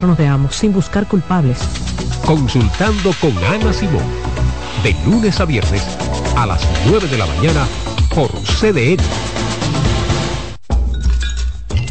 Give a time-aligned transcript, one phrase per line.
[0.00, 1.58] Nos veamos sin buscar culpables.
[2.24, 4.04] Consultando con Ana Simón.
[4.84, 5.82] De lunes a viernes
[6.36, 7.66] a las 9 de la mañana
[8.14, 9.02] por CDN.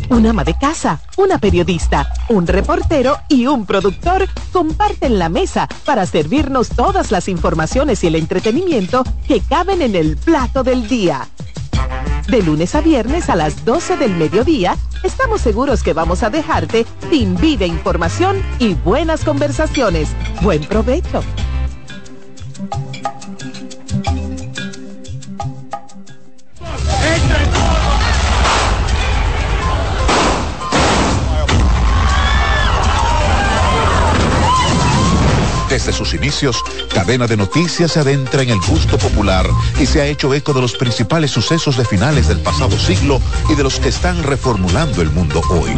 [0.10, 6.06] Un ama de casa, una periodista, un reportero y un productor comparten la mesa para
[6.06, 11.28] servirnos todas las informaciones y el entretenimiento que caben en el plato del día.
[12.28, 16.86] De lunes a viernes a las 12 del mediodía, estamos seguros que vamos a dejarte
[17.10, 20.10] sin vida, información y buenas conversaciones.
[20.42, 21.24] Buen provecho.
[35.70, 36.64] Desde sus inicios,
[36.94, 39.46] Cadena de Noticias se adentra en el gusto popular
[39.80, 43.56] y se ha hecho eco de los principales sucesos de finales del pasado siglo y
[43.56, 45.72] de los que están reformulando el mundo hoy.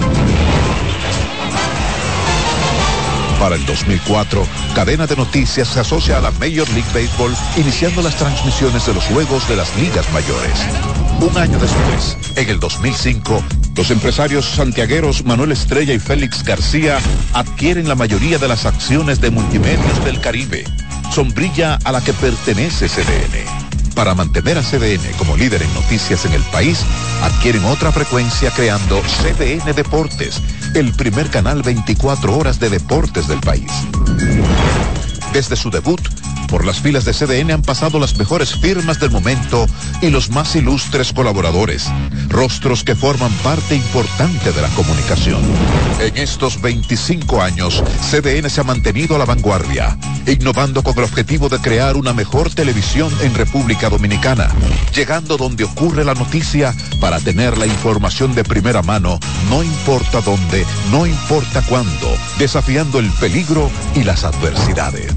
[3.40, 8.16] Para el 2004, Cadena de Noticias se asocia a la Major League Baseball, iniciando las
[8.16, 11.09] transmisiones de los juegos de las ligas mayores.
[11.22, 13.44] Un año después, en el 2005,
[13.76, 16.98] los empresarios santiagueros Manuel Estrella y Félix García
[17.34, 20.64] adquieren la mayoría de las acciones de Multimedios del Caribe,
[21.12, 23.94] sombrilla a la que pertenece CDN.
[23.96, 26.80] Para mantener a CDN como líder en noticias en el país,
[27.22, 30.42] adquieren otra frecuencia creando CDN Deportes,
[30.74, 33.72] el primer canal 24 horas de deportes del país.
[35.34, 36.02] Desde su debut,
[36.50, 39.66] por las filas de CDN han pasado las mejores firmas del momento
[40.02, 41.86] y los más ilustres colaboradores,
[42.28, 45.42] rostros que forman parte importante de la comunicación.
[46.00, 51.50] En estos 25 años, CDN se ha mantenido a la vanguardia, innovando con el objetivo
[51.50, 54.50] de crear una mejor televisión en República Dominicana,
[54.94, 59.20] llegando donde ocurre la noticia para tener la información de primera mano,
[59.50, 65.14] no importa dónde, no importa cuándo, desafiando el peligro y las adversidades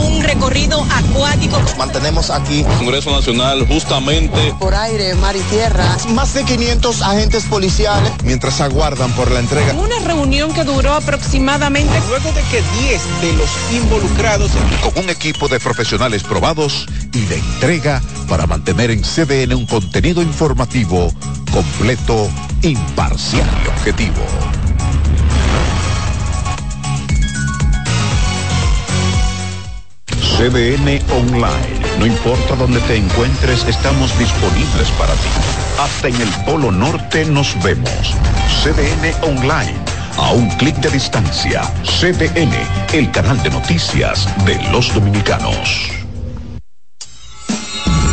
[0.00, 1.60] un recorrido acuático.
[1.78, 5.84] Mantenemos aquí Congreso Nacional justamente por aire, mar y tierra.
[6.10, 9.72] Más de 500 agentes policiales mientras aguardan por la entrega.
[9.74, 14.50] Una reunión que duró aproximadamente luego de que 10 de los involucrados
[14.82, 20.22] con un equipo de profesionales probados y de entrega para mantener en CDN un contenido
[20.22, 21.12] informativo
[21.52, 22.28] completo,
[22.62, 24.59] imparcial y objetivo.
[30.40, 31.98] CDN Online.
[31.98, 35.28] No importa dónde te encuentres, estamos disponibles para ti.
[35.78, 38.14] Hasta en el Polo Norte nos vemos.
[38.62, 39.76] CDN Online.
[40.16, 41.60] A un clic de distancia.
[41.84, 42.54] CDN,
[42.94, 45.90] el canal de noticias de los dominicanos.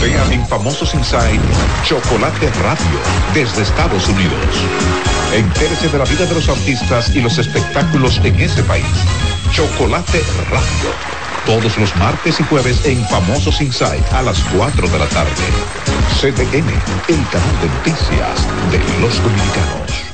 [0.01, 1.39] Vean en Famosos Inside
[1.85, 2.99] Chocolate Radio
[3.33, 4.43] desde Estados Unidos.
[5.33, 8.85] Entérese de la vida de los artistas y los espectáculos en ese país.
[9.53, 10.21] Chocolate
[10.51, 11.17] Radio
[11.47, 15.31] todos los martes y jueves en Famosos Inside a las 4 de la tarde.
[16.19, 16.67] CDN,
[17.07, 20.06] el canal de noticias de los dominicanos.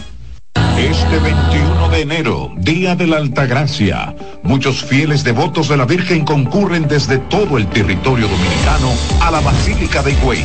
[0.77, 6.87] Este 21 de enero, Día de la Altagracia, muchos fieles devotos de la Virgen concurren
[6.87, 8.91] desde todo el territorio dominicano
[9.21, 10.43] a la Basílica de Higüey.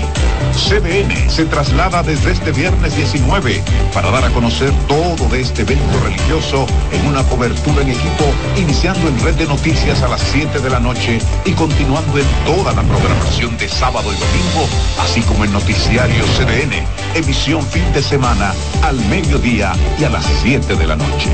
[0.52, 3.62] CDN se traslada desde este viernes 19
[3.94, 8.24] para dar a conocer todo de este evento religioso en una cobertura en equipo,
[8.56, 12.72] iniciando en red de noticias a las 7 de la noche y continuando en toda
[12.74, 14.68] la programación de sábado y domingo,
[15.00, 16.84] así como en noticiario CDN,
[17.14, 18.52] emisión fin de semana
[18.82, 21.30] al mediodía y a las 7 de la noche.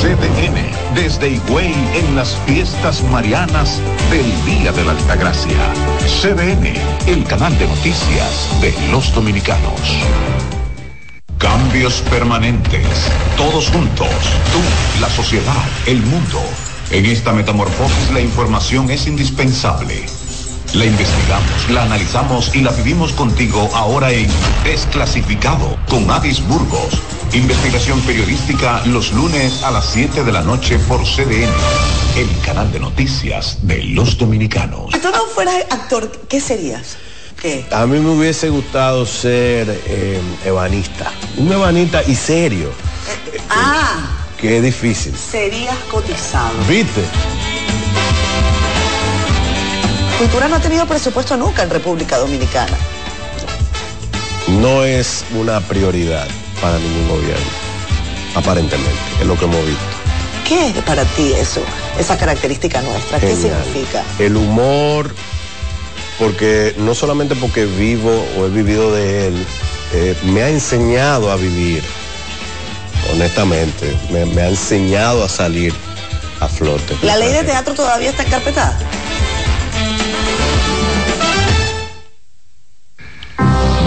[0.00, 3.80] CDN desde Higüey en las fiestas marianas
[4.12, 5.58] del Día de la Altagracia.
[6.06, 6.72] CDN,
[7.08, 9.80] el canal de noticias de los dominicanos.
[11.38, 12.86] Cambios permanentes,
[13.36, 14.14] todos juntos,
[14.52, 16.40] tú, la sociedad, el mundo.
[16.92, 19.96] En esta metamorfosis la información es indispensable.
[20.74, 24.28] La investigamos, la analizamos y la vivimos contigo ahora en
[24.62, 27.09] Desclasificado con Adis Burgos.
[27.32, 31.48] Investigación periodística los lunes a las 7 de la noche por CDN,
[32.16, 34.90] el canal de noticias de los dominicanos.
[34.92, 36.96] Si tú no fueras actor, ¿qué serías?
[37.40, 37.64] ¿Qué?
[37.70, 41.12] A mí me hubiese gustado ser eh, ebanista.
[41.36, 42.70] Un ebanista y serio.
[43.32, 44.26] Eh, ah.
[44.36, 45.14] Qué difícil.
[45.16, 46.58] Serías cotizado.
[46.68, 47.04] ¿Viste?
[50.18, 52.76] Cultura no ha tenido presupuesto nunca en República Dominicana.
[54.48, 56.26] No es una prioridad
[56.60, 57.50] para ningún gobierno,
[58.34, 59.84] aparentemente, es lo que hemos visto.
[60.46, 61.62] ¿Qué es para ti eso,
[61.98, 63.20] esa característica nuestra?
[63.20, 64.02] ¿Qué significa?
[64.18, 65.14] El humor,
[66.18, 69.46] porque no solamente porque vivo o he vivido de él,
[69.92, 71.82] eh, me ha enseñado a vivir.
[73.12, 73.96] honestamente.
[74.10, 75.72] Me, ha enseñado a salir
[76.40, 76.96] a flote.
[77.02, 78.78] ¿La ley de teatro todavía está encarpetada?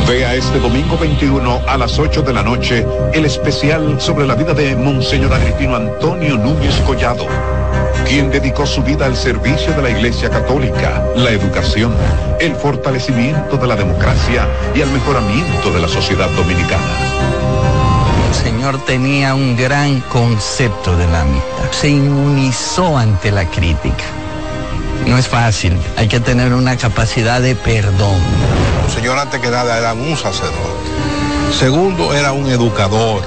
[0.08, 4.54] Vea este domingo 21 a las 8 de la noche el especial sobre la vida
[4.54, 7.26] de Monseñor Agripino Antonio Núñez Collado,
[8.08, 11.94] quien dedicó su vida al servicio de la Iglesia Católica, la educación,
[12.40, 16.84] el fortalecimiento de la democracia y al mejoramiento de la sociedad dominicana.
[18.44, 21.72] Señor tenía un gran concepto de la amistad.
[21.72, 24.04] Se inmunizó ante la crítica.
[25.08, 28.20] No es fácil, hay que tener una capacidad de perdón.
[28.90, 30.90] Señor antes que nada era un sacerdote.
[31.58, 33.22] Segundo, era un educador,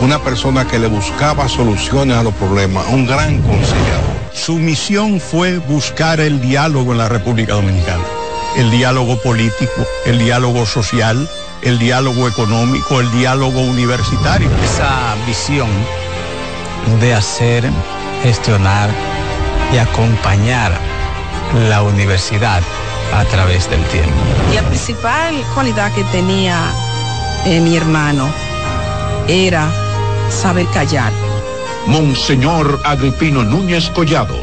[0.00, 4.18] una persona que le buscaba soluciones a los problemas, un gran conciliador.
[4.32, 8.02] Su misión fue buscar el diálogo en la República Dominicana,
[8.56, 11.28] el diálogo político, el diálogo social,
[11.62, 14.48] el diálogo económico, el diálogo universitario.
[14.64, 15.68] Esa visión
[17.00, 17.68] de hacer,
[18.22, 18.90] gestionar
[19.72, 20.72] y acompañar
[21.68, 22.62] la universidad
[23.12, 24.12] a través del tiempo.
[24.52, 26.72] Y la principal cualidad que tenía
[27.46, 28.28] eh, mi hermano
[29.26, 29.70] era
[30.30, 31.12] saber callar.
[31.86, 34.36] Monseñor Agripino Núñez Collado,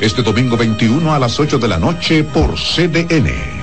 [0.00, 3.59] este domingo 21 a las 8 de la noche por CDN.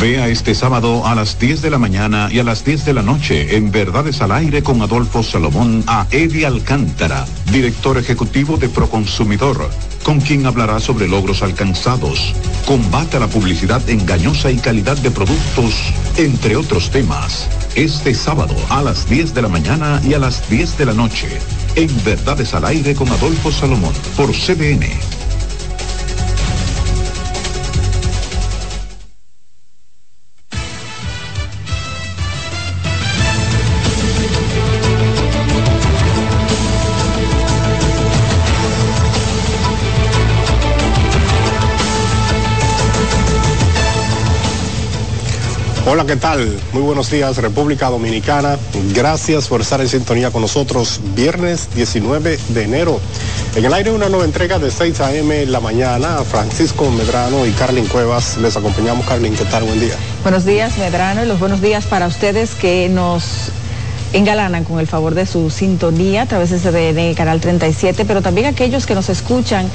[0.00, 3.02] Vea este sábado a las 10 de la mañana y a las 10 de la
[3.02, 9.68] noche en Verdades al Aire con Adolfo Salomón a Eddie Alcántara, director ejecutivo de Proconsumidor,
[10.02, 12.34] con quien hablará sobre logros alcanzados,
[12.66, 15.74] combate a la publicidad engañosa y calidad de productos,
[16.16, 17.50] entre otros temas.
[17.74, 21.28] Este sábado a las 10 de la mañana y a las 10 de la noche
[21.74, 25.19] en Verdades al Aire con Adolfo Salomón por CDN
[45.92, 46.56] Hola, ¿qué tal?
[46.72, 48.56] Muy buenos días, República Dominicana.
[48.94, 51.00] Gracias por estar en sintonía con nosotros.
[51.16, 53.00] Viernes 19 de enero.
[53.56, 55.46] En el aire una nueva entrega de 6 a.m.
[55.46, 56.22] la mañana.
[56.22, 58.36] Francisco Medrano y Carlin Cuevas.
[58.36, 59.34] Les acompañamos, Carlin.
[59.34, 59.64] ¿Qué tal?
[59.64, 59.96] Buen día.
[60.22, 63.50] Buenos días, Medrano, y los buenos días para ustedes que nos
[64.12, 68.46] engalanan con el favor de su sintonía a través de CDN Canal 37, pero también
[68.46, 69.68] aquellos que nos escuchan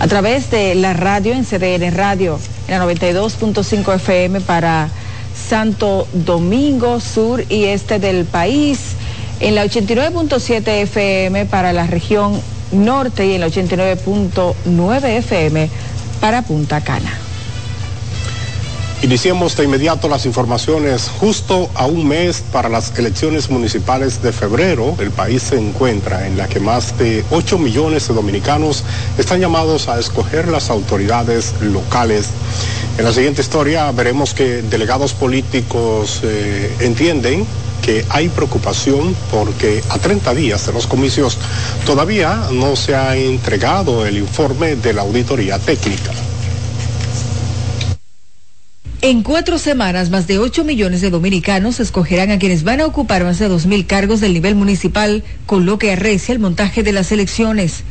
[0.00, 4.90] a través de la radio en CDN Radio, en la 92.5 FM para
[5.34, 8.96] Santo Domingo, sur y este del país,
[9.40, 12.40] en la 89.7 FM para la región
[12.72, 15.68] norte y en la 89.9 FM
[16.20, 17.12] para Punta Cana.
[19.02, 21.10] Iniciemos de inmediato las informaciones.
[21.18, 26.38] Justo a un mes para las elecciones municipales de febrero, el país se encuentra en
[26.38, 28.84] la que más de 8 millones de dominicanos
[29.18, 32.28] están llamados a escoger las autoridades locales.
[32.96, 37.44] En la siguiente historia veremos que delegados políticos eh, entienden
[37.82, 41.38] que hay preocupación porque a 30 días de los comicios
[41.84, 46.12] todavía no se ha entregado el informe de la auditoría técnica.
[49.04, 53.24] En cuatro semanas, más de 8 millones de dominicanos escogerán a quienes van a ocupar
[53.24, 57.10] más de 2.000 cargos del nivel municipal, con lo que arrecia el montaje de las
[57.10, 57.82] elecciones.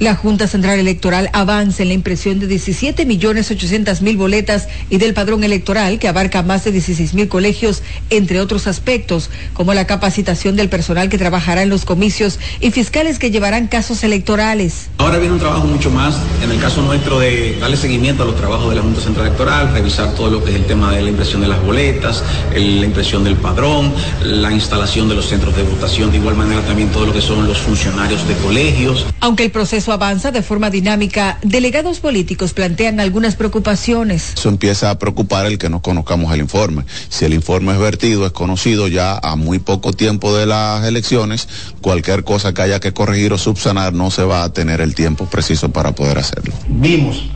[0.00, 4.96] La Junta Central Electoral avanza en la impresión de 17 millones 800 mil boletas y
[4.96, 9.86] del padrón electoral que abarca más de 16 mil colegios, entre otros aspectos, como la
[9.86, 14.88] capacitación del personal que trabajará en los comicios y fiscales que llevarán casos electorales.
[14.96, 18.36] Ahora viene un trabajo mucho más, en el caso nuestro, de darle seguimiento a los
[18.36, 21.10] trabajos de la Junta Central Electoral, revisar todo lo que es el tema de la
[21.10, 23.92] impresión de las boletas, la impresión del padrón,
[24.24, 27.46] la instalación de los centros de votación, de igual manera también todo lo que son
[27.46, 29.04] los funcionarios de colegios.
[29.20, 34.34] Aunque el proceso avanza de forma dinámica, delegados políticos plantean algunas preocupaciones.
[34.36, 36.84] Eso empieza a preocupar el que no conozcamos el informe.
[37.08, 41.48] Si el informe es vertido, es conocido ya a muy poco tiempo de las elecciones,
[41.80, 45.26] cualquier cosa que haya que corregir o subsanar no se va a tener el tiempo
[45.26, 46.52] preciso para poder hacerlo.
[46.68, 47.30] Vimos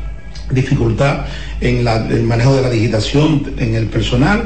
[0.50, 1.24] dificultad
[1.60, 4.44] en el manejo de la digitación en el personal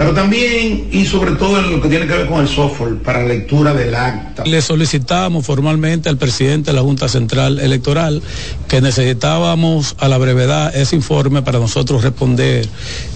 [0.00, 3.22] pero también y sobre todo en lo que tiene que ver con el software para
[3.22, 4.44] lectura del acta.
[4.46, 8.22] Le solicitamos formalmente al presidente de la Junta Central Electoral
[8.66, 12.66] que necesitábamos a la brevedad ese informe para nosotros responder.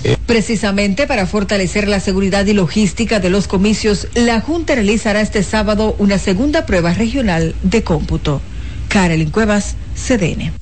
[0.05, 5.43] Eh, Precisamente para fortalecer la seguridad y logística de los comicios, la Junta realizará este
[5.43, 8.43] sábado una segunda prueba regional de cómputo.
[8.95, 10.53] Carolyn Cuevas, CDN.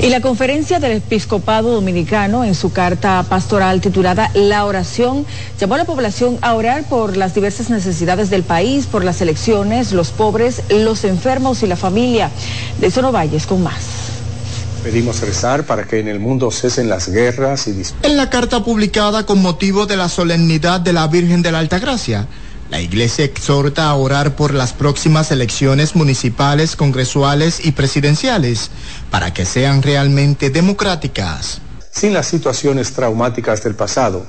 [0.00, 5.26] Y la conferencia del episcopado dominicano en su carta pastoral titulada La oración
[5.60, 9.92] llamó a la población a orar por las diversas necesidades del país, por las elecciones,
[9.92, 12.30] los pobres, los enfermos y la familia.
[12.80, 13.82] De Sono Valles con más.
[14.82, 19.26] Pedimos rezar para que en el mundo cesen las guerras y En la carta publicada
[19.26, 22.26] con motivo de la solemnidad de la Virgen de la Altagracia,
[22.70, 28.70] la Iglesia exhorta a orar por las próximas elecciones municipales, congresuales y presidenciales
[29.10, 31.60] para que sean realmente democráticas.
[31.90, 34.24] Sin las situaciones traumáticas del pasado,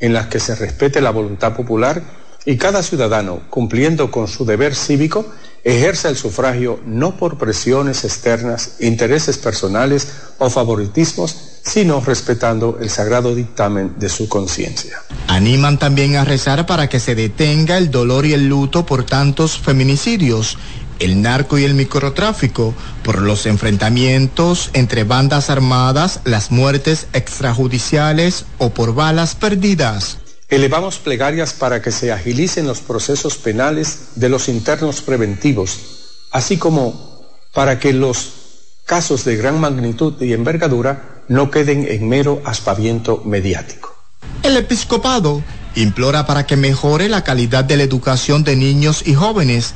[0.00, 2.02] en las que se respete la voluntad popular
[2.44, 8.76] y cada ciudadano, cumpliendo con su deber cívico, ejerza el sufragio no por presiones externas,
[8.80, 15.02] intereses personales o favoritismos, sino respetando el sagrado dictamen de su conciencia.
[15.26, 19.58] Animan también a rezar para que se detenga el dolor y el luto por tantos
[19.58, 20.58] feminicidios,
[21.00, 28.70] el narco y el microtráfico, por los enfrentamientos entre bandas armadas, las muertes extrajudiciales o
[28.70, 30.18] por balas perdidas.
[30.48, 35.80] Elevamos plegarias para que se agilicen los procesos penales de los internos preventivos,
[36.30, 38.30] así como para que los
[38.84, 43.94] casos de gran magnitud y envergadura no queden en mero aspaviento mediático.
[44.42, 45.42] El episcopado
[45.74, 49.74] implora para que mejore la calidad de la educación de niños y jóvenes,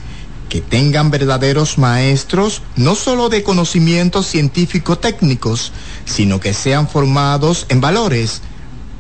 [0.48, 5.72] que tengan verdaderos maestros no solo de conocimientos científico-técnicos,
[6.04, 8.42] sino que sean formados en valores,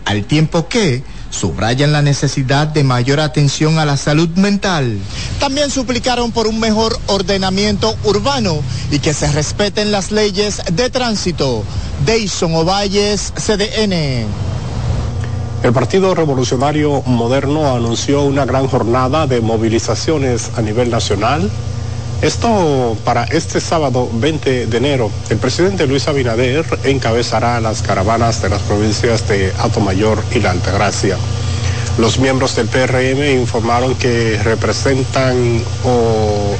[0.04, 4.98] al tiempo que subrayan la necesidad de mayor atención a la salud mental.
[5.38, 8.60] También suplicaron por un mejor ordenamiento urbano
[8.90, 11.64] y que se respeten las leyes de tránsito.
[12.04, 14.26] Deison Ovalles, CDN.
[15.62, 21.50] El Partido Revolucionario Moderno anunció una gran jornada de movilizaciones a nivel nacional.
[22.22, 25.10] Esto para este sábado 20 de enero.
[25.30, 31.16] El presidente Luis Abinader encabezará las caravanas de las provincias de Atomayor y La Altagracia.
[31.98, 35.62] Los miembros del PRM informaron que representan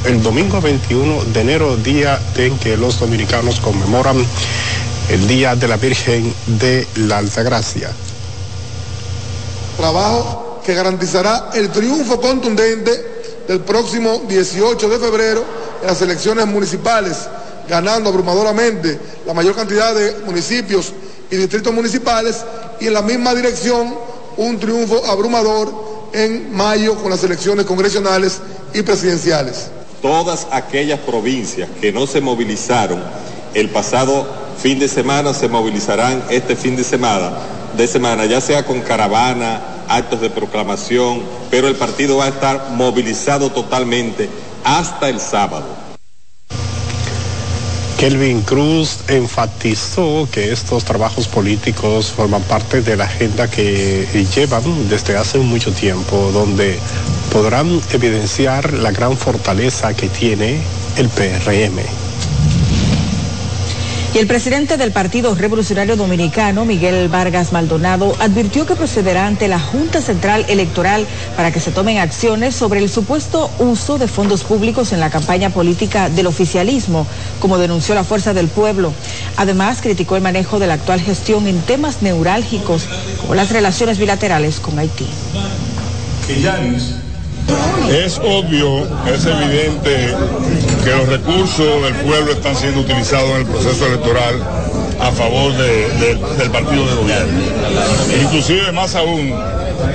[0.07, 4.17] el domingo 21 de enero, día en que los dominicanos conmemoran
[5.11, 7.91] el Día de la Virgen de la Altagracia
[9.81, 13.20] trabajo que garantizará el triunfo contundente
[13.51, 15.45] del próximo 18 de febrero
[15.81, 17.17] en las elecciones municipales,
[17.69, 20.93] ganando abrumadoramente la mayor cantidad de municipios
[21.29, 22.45] y distritos municipales
[22.79, 23.93] y en la misma dirección
[24.37, 28.39] un triunfo abrumador en mayo con las elecciones congresionales
[28.73, 29.67] y presidenciales.
[30.01, 33.03] Todas aquellas provincias que no se movilizaron
[33.55, 34.29] el pasado
[34.63, 37.33] fin de semana se movilizarán este fin de semana,
[37.77, 42.71] de semana, ya sea con caravana, actos de proclamación, pero el partido va a estar
[42.71, 44.31] movilizado totalmente
[44.65, 45.67] hasta el sábado.
[47.99, 55.19] Kelvin Cruz enfatizó que estos trabajos políticos forman parte de la agenda que llevan desde
[55.19, 56.79] hace mucho tiempo, donde
[57.31, 60.63] podrán evidenciar la gran fortaleza que tiene
[60.97, 62.10] el PRM.
[64.13, 69.61] Y el presidente del Partido Revolucionario Dominicano, Miguel Vargas Maldonado, advirtió que procederá ante la
[69.61, 74.93] Junta Central Electoral para que se tomen acciones sobre el supuesto uso de fondos públicos
[74.93, 77.07] en la campaña política del oficialismo,
[77.39, 78.93] como denunció la Fuerza del Pueblo.
[79.37, 82.89] Además, criticó el manejo de la actual gestión en temas neurálgicos,
[83.21, 85.07] como las relaciones bilaterales con Haití.
[87.91, 90.15] Es obvio, es evidente
[90.85, 94.35] que los recursos del pueblo están siendo utilizados en el proceso electoral
[95.01, 97.41] a favor del partido de gobierno.
[98.23, 99.35] Inclusive más aún,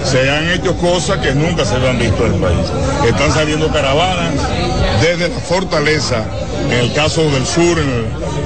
[0.04, 2.68] se han hecho cosas que nunca se habían visto en el país.
[3.08, 4.34] Están saliendo caravanas
[5.02, 6.24] desde la fortaleza,
[6.70, 7.78] en el caso del sur,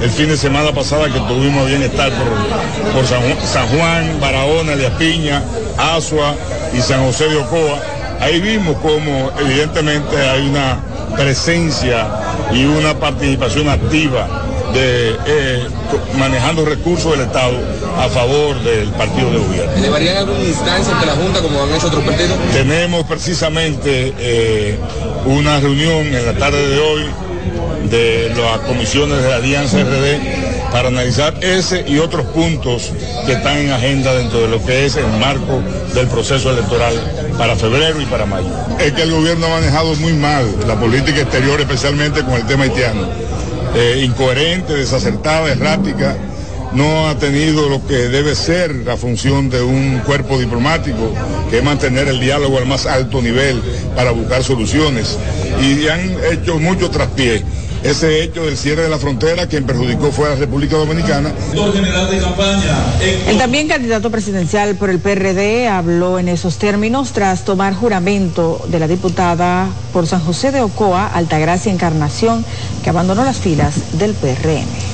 [0.02, 5.42] el, fin de semana pasada que tuvimos bienestar por, por San, Juan, Barahona, Elías Piña,
[5.76, 6.34] Asua
[6.72, 7.80] y San José de Ocoa
[8.20, 10.78] Ahí vimos como evidentemente hay una
[11.16, 12.06] presencia
[12.52, 14.28] y una participación activa
[14.72, 15.66] de eh,
[16.18, 17.58] manejando recursos del Estado
[17.98, 19.72] a favor del partido de gobierno.
[19.76, 22.36] ¿Elevarían alguna instancia ante la Junta como han hecho otros partidos?
[22.52, 24.78] Tenemos precisamente eh,
[25.24, 27.06] una reunión en la tarde de hoy
[27.90, 32.92] de las comisiones de la Alianza RD para analizar ese y otros puntos
[33.26, 35.60] que están en agenda dentro de lo que es el marco
[35.94, 36.94] del proceso electoral
[37.36, 38.50] para febrero y para mayo.
[38.78, 42.64] Es que el gobierno ha manejado muy mal la política exterior, especialmente con el tema
[42.64, 43.08] haitiano.
[43.74, 46.16] Eh, incoherente, desacertada, errática,
[46.72, 51.12] no ha tenido lo que debe ser la función de un cuerpo diplomático,
[51.50, 53.60] que es mantener el diálogo al más alto nivel
[53.96, 55.18] para buscar soluciones.
[55.60, 57.42] Y han hecho mucho traspié
[57.82, 61.32] ese hecho del cierre de la frontera, quien perjudicó fue a la República Dominicana.
[63.26, 68.78] El también candidato presidencial por el PRD habló en esos términos tras tomar juramento de
[68.78, 72.44] la diputada por San José de Ocoa, Altagracia Encarnación,
[72.82, 74.89] que abandonó las filas del PRM.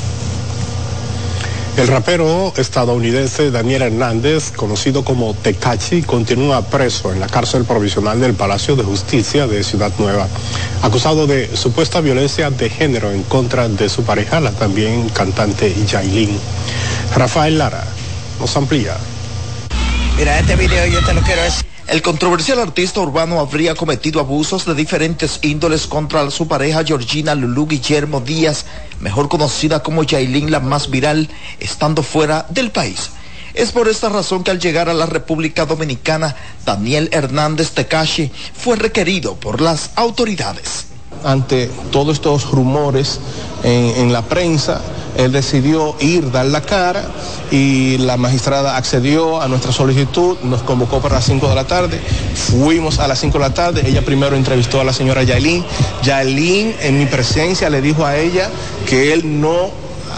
[1.77, 8.33] El rapero estadounidense Daniel Hernández, conocido como Tecachi, continúa preso en la cárcel provisional del
[8.33, 10.27] Palacio de Justicia de Ciudad Nueva,
[10.81, 16.39] acusado de supuesta violencia de género en contra de su pareja, la también cantante Yailin.
[17.15, 17.85] Rafael Lara
[18.41, 18.97] nos amplía.
[20.17, 21.76] Mira, este video yo te lo quiero decir.
[21.89, 27.69] El controversial artista urbano habría cometido abusos de diferentes índoles contra su pareja Georgina Lulú
[27.69, 28.67] Guillermo Díaz,
[29.01, 31.29] mejor conocida como Yailin, la más viral,
[31.61, 33.11] estando fuera del país.
[33.55, 38.75] Es por esta razón que al llegar a la República Dominicana, Daniel Hernández Tecashi fue
[38.75, 40.87] requerido por las autoridades.
[41.27, 43.19] Ante todos estos rumores
[43.65, 44.81] en, la prensa,
[45.17, 47.05] él decidió ir, dar la cara
[47.51, 52.01] y la magistrada accedió a nuestra solicitud, nos convocó para las 5 de la tarde,
[52.33, 55.65] fuimos a las 5 de la tarde, ella primero entrevistó a la señora Yailin,
[56.05, 58.49] Yailin en mi presencia le dijo a ella
[58.89, 59.71] que él no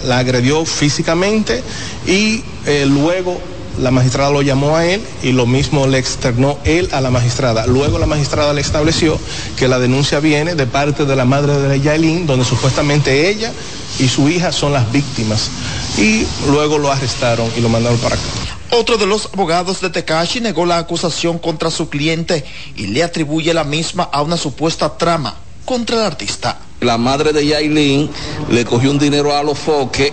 [0.05, 1.63] la agredió físicamente
[2.07, 3.41] y eh, luego
[3.81, 7.67] la magistrada lo llamó a él y lo mismo le externó él a la magistrada.
[7.67, 9.19] Luego la magistrada le estableció
[9.57, 13.53] que la denuncia viene de parte de la madre de Yailin, donde supuestamente ella
[13.99, 15.51] y su hija son las víctimas.
[15.97, 18.25] Y luego lo arrestaron y lo mandaron para acá.
[18.71, 22.45] Otro de los abogados de Tekashi negó la acusación contra su cliente
[22.77, 26.59] y le atribuye la misma a una supuesta trama contra el artista.
[26.81, 28.11] La madre de Yailin
[28.51, 30.13] le cogió un dinero a los foques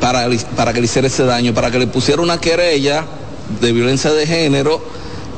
[0.00, 3.04] para, para que le hiciera ese daño, para que le pusiera una querella
[3.60, 4.82] de violencia de género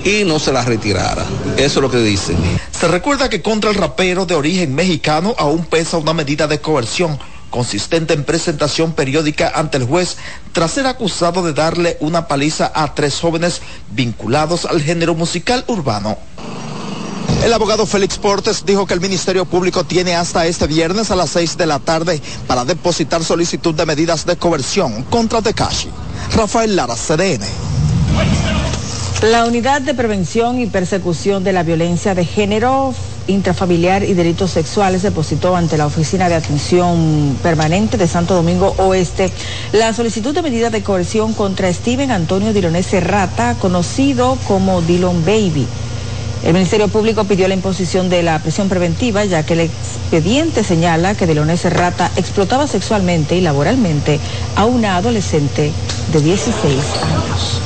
[0.04, 1.24] y no se la retirara.
[1.56, 2.36] Eso es lo que dicen.
[2.70, 7.18] Se recuerda que contra el rapero de origen mexicano aún pesa una medida de coerción
[7.50, 10.16] consistente en presentación periódica ante el juez
[10.52, 16.16] tras ser acusado de darle una paliza a tres jóvenes vinculados al género musical urbano.
[17.42, 21.30] El abogado Félix Portes dijo que el Ministerio Público tiene hasta este viernes a las
[21.30, 25.88] 6 de la tarde para depositar solicitud de medidas de coerción contra Tekashi.
[26.36, 27.42] Rafael Lara, CDN.
[29.22, 32.94] La Unidad de Prevención y Persecución de la Violencia de Género
[33.26, 39.30] intrafamiliar y delitos sexuales depositó ante la Oficina de Atención Permanente de Santo Domingo Oeste
[39.72, 45.66] la solicitud de medida de coerción contra Steven Antonio Diloné Serrata, conocido como Dillon Baby.
[46.42, 51.14] El Ministerio Público pidió la imposición de la prisión preventiva, ya que el expediente señala
[51.14, 54.18] que Diloné Serrata explotaba sexualmente y laboralmente
[54.56, 55.70] a una adolescente
[56.12, 57.60] de 16 años.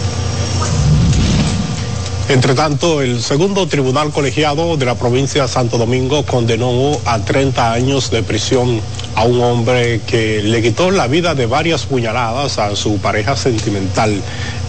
[2.28, 7.72] Entre tanto, el segundo tribunal colegiado de la provincia de Santo Domingo condenó a 30
[7.72, 8.80] años de prisión
[9.14, 14.20] a un hombre que le quitó la vida de varias puñaladas a su pareja sentimental.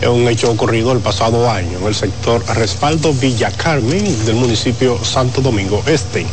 [0.02, 5.04] Es un hecho ocurrido el pasado año en el sector Respaldo Villa Carmen del municipio
[5.04, 6.26] Santo Domingo Este.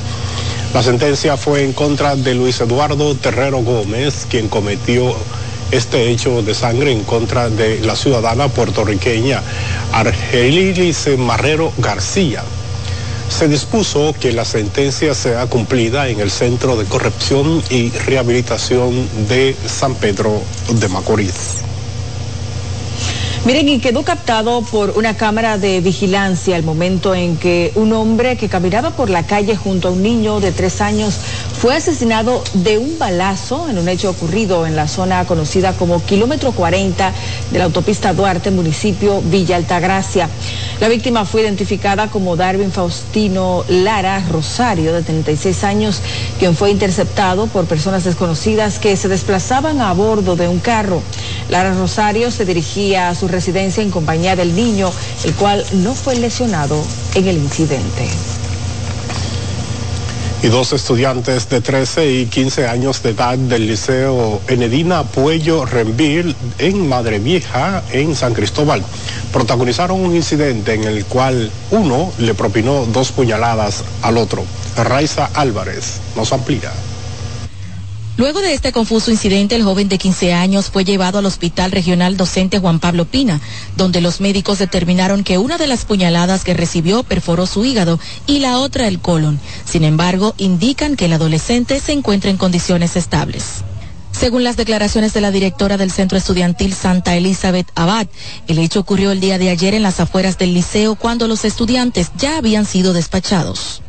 [0.74, 5.14] La sentencia fue en contra de Luis Eduardo Terrero Gómez, quien cometió
[5.70, 9.42] este hecho de sangre en contra de la ciudadana puertorriqueña
[9.92, 12.42] Argelilis Marrero García.
[13.28, 19.56] Se dispuso que la sentencia sea cumplida en el Centro de Corrección y Rehabilitación de
[19.66, 21.62] San Pedro de Macorís.
[23.44, 28.36] Miren, y quedó captado por una cámara de vigilancia el momento en que un hombre
[28.36, 31.18] que caminaba por la calle junto a un niño de tres años
[31.62, 36.50] fue asesinado de un balazo en un hecho ocurrido en la zona conocida como kilómetro
[36.50, 37.12] 40
[37.52, 40.28] de la autopista Duarte, municipio Villa Altagracia.
[40.80, 46.00] La víctima fue identificada como Darwin Faustino Lara Rosario, de 36 años,
[46.40, 51.00] quien fue interceptado por personas desconocidas que se desplazaban a bordo de un carro.
[51.48, 54.90] Lara Rosario se dirigía a su residencia en compañía del niño,
[55.22, 56.82] el cual no fue lesionado
[57.14, 58.08] en el incidente.
[60.42, 66.34] Y dos estudiantes de 13 y 15 años de edad del Liceo Enedina Puello Renville
[66.58, 68.82] en Madre Vieja, en San Cristóbal,
[69.32, 74.44] protagonizaron un incidente en el cual uno le propinó dos puñaladas al otro.
[74.76, 76.72] Raiza Álvarez nos amplía.
[78.22, 82.16] Luego de este confuso incidente, el joven de 15 años fue llevado al Hospital Regional
[82.16, 83.40] Docente Juan Pablo Pina,
[83.76, 88.38] donde los médicos determinaron que una de las puñaladas que recibió perforó su hígado y
[88.38, 89.40] la otra el colon.
[89.64, 93.64] Sin embargo, indican que el adolescente se encuentra en condiciones estables.
[94.12, 98.06] Según las declaraciones de la directora del Centro Estudiantil Santa Elizabeth Abad,
[98.46, 102.12] el hecho ocurrió el día de ayer en las afueras del liceo cuando los estudiantes
[102.18, 103.82] ya habían sido despachados.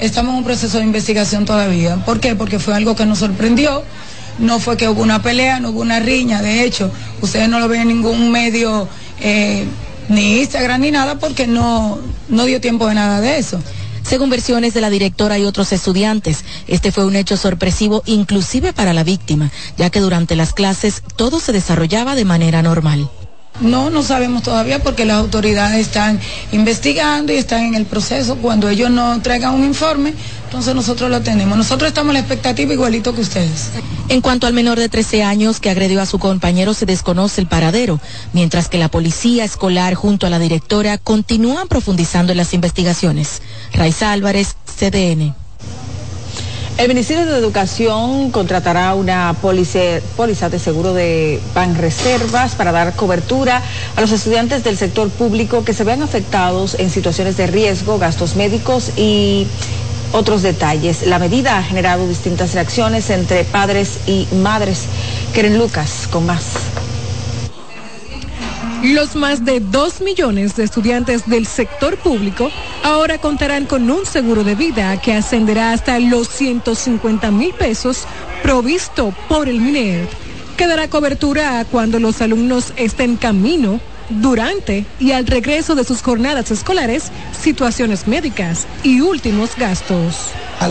[0.00, 1.96] Estamos en un proceso de investigación todavía.
[2.04, 2.34] ¿Por qué?
[2.34, 3.82] Porque fue algo que nos sorprendió.
[4.38, 6.40] No fue que hubo una pelea, no hubo una riña.
[6.40, 8.88] De hecho, ustedes no lo ven en ningún medio,
[9.20, 9.66] eh,
[10.08, 13.60] ni Instagram ni nada, porque no, no dio tiempo de nada de eso.
[14.02, 18.94] Según versiones de la directora y otros estudiantes, este fue un hecho sorpresivo inclusive para
[18.94, 23.10] la víctima, ya que durante las clases todo se desarrollaba de manera normal.
[23.60, 26.18] No, no sabemos todavía porque las autoridades están
[26.52, 28.36] investigando y están en el proceso.
[28.36, 31.56] Cuando ellos no traigan un informe, entonces nosotros lo tenemos.
[31.56, 33.70] Nosotros estamos en la expectativa igualito que ustedes.
[34.08, 37.46] En cuanto al menor de 13 años que agredió a su compañero, se desconoce el
[37.46, 38.00] paradero,
[38.32, 43.42] mientras que la policía escolar junto a la directora continúan profundizando en las investigaciones.
[43.72, 45.39] Raiza Álvarez, CDN.
[46.80, 53.62] El Ministerio de Educación contratará una póliza de seguro de Banreservas para dar cobertura
[53.96, 58.34] a los estudiantes del sector público que se vean afectados en situaciones de riesgo, gastos
[58.34, 59.46] médicos y
[60.14, 61.06] otros detalles.
[61.06, 64.84] La medida ha generado distintas reacciones entre padres y madres.
[65.34, 66.44] Keren Lucas, con más.
[68.82, 72.50] Los más de 2 millones de estudiantes del sector público
[72.82, 78.04] ahora contarán con un seguro de vida que ascenderá hasta los 150 mil pesos
[78.42, 80.08] provisto por el MINER,
[80.56, 86.50] que dará cobertura cuando los alumnos estén camino, durante y al regreso de sus jornadas
[86.50, 90.16] escolares, situaciones médicas y últimos gastos.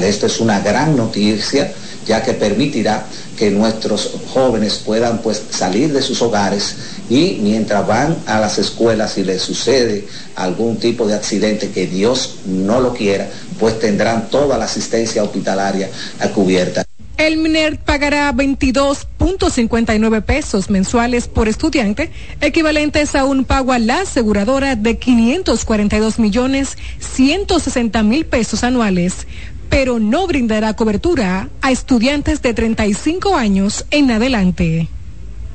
[0.01, 1.71] Esto es una gran noticia
[2.05, 3.05] ya que permitirá
[3.39, 6.75] que nuestros jóvenes puedan pues salir de sus hogares
[7.09, 12.39] y mientras van a las escuelas y les sucede algún tipo de accidente que Dios
[12.45, 15.89] no lo quiera, pues tendrán toda la asistencia hospitalaria
[16.35, 16.83] cubierta.
[17.17, 24.75] El MINER pagará 22.59 pesos mensuales por estudiante, equivalentes a un pago a la aseguradora
[24.75, 29.27] de 542 millones 160 mil pesos anuales,
[29.69, 34.87] pero no brindará cobertura a estudiantes de 35 años en adelante.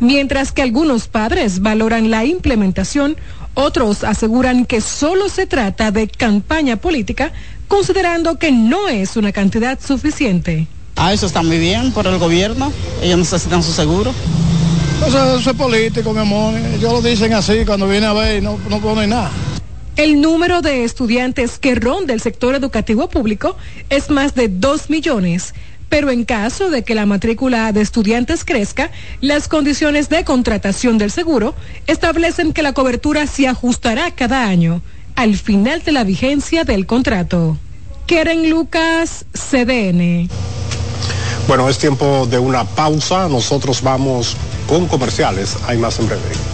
[0.00, 3.16] Mientras que algunos padres valoran la implementación,
[3.54, 7.32] otros aseguran que solo se trata de campaña política,
[7.68, 10.66] considerando que no es una cantidad suficiente.
[10.96, 12.72] Ah, eso está muy bien por el gobierno.
[13.02, 14.12] Ellos necesitan su seguro.
[15.06, 16.54] Eso, es político, mi amor.
[16.56, 19.30] Ellos lo dicen así cuando viene a ver y no, no ponen nada.
[19.96, 23.56] El número de estudiantes que ronda el sector educativo público
[23.90, 25.54] es más de 2 millones,
[25.88, 31.12] pero en caso de que la matrícula de estudiantes crezca, las condiciones de contratación del
[31.12, 31.54] seguro
[31.86, 34.82] establecen que la cobertura se ajustará cada año
[35.14, 37.56] al final de la vigencia del contrato.
[38.08, 40.28] Keren Lucas, CDN.
[41.46, 43.28] Bueno, es tiempo de una pausa.
[43.28, 45.56] Nosotros vamos con comerciales.
[45.68, 46.53] Hay más en breve.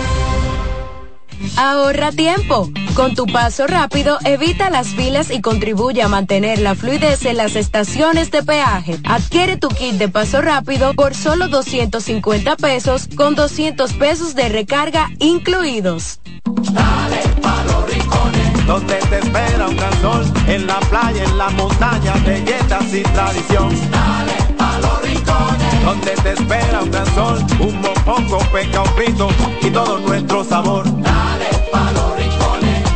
[1.57, 2.69] Ahorra tiempo.
[2.95, 7.55] Con tu paso rápido, evita las filas y contribuye a mantener la fluidez en las
[7.55, 8.99] estaciones de peaje.
[9.05, 15.09] Adquiere tu kit de paso rápido por solo 250 pesos con 200 pesos de recarga
[15.19, 16.19] incluidos.
[16.45, 21.49] Dale pa los rincones, donde te espera un gran sol, en la playa, en la
[21.51, 23.69] montaña, belletas y tradición.
[23.89, 29.29] Dale pa los rincones, donde te espera un gran sol, un mopongo, peca, un frito
[29.61, 30.83] y todo nuestro sabor.
[31.01, 31.20] Dale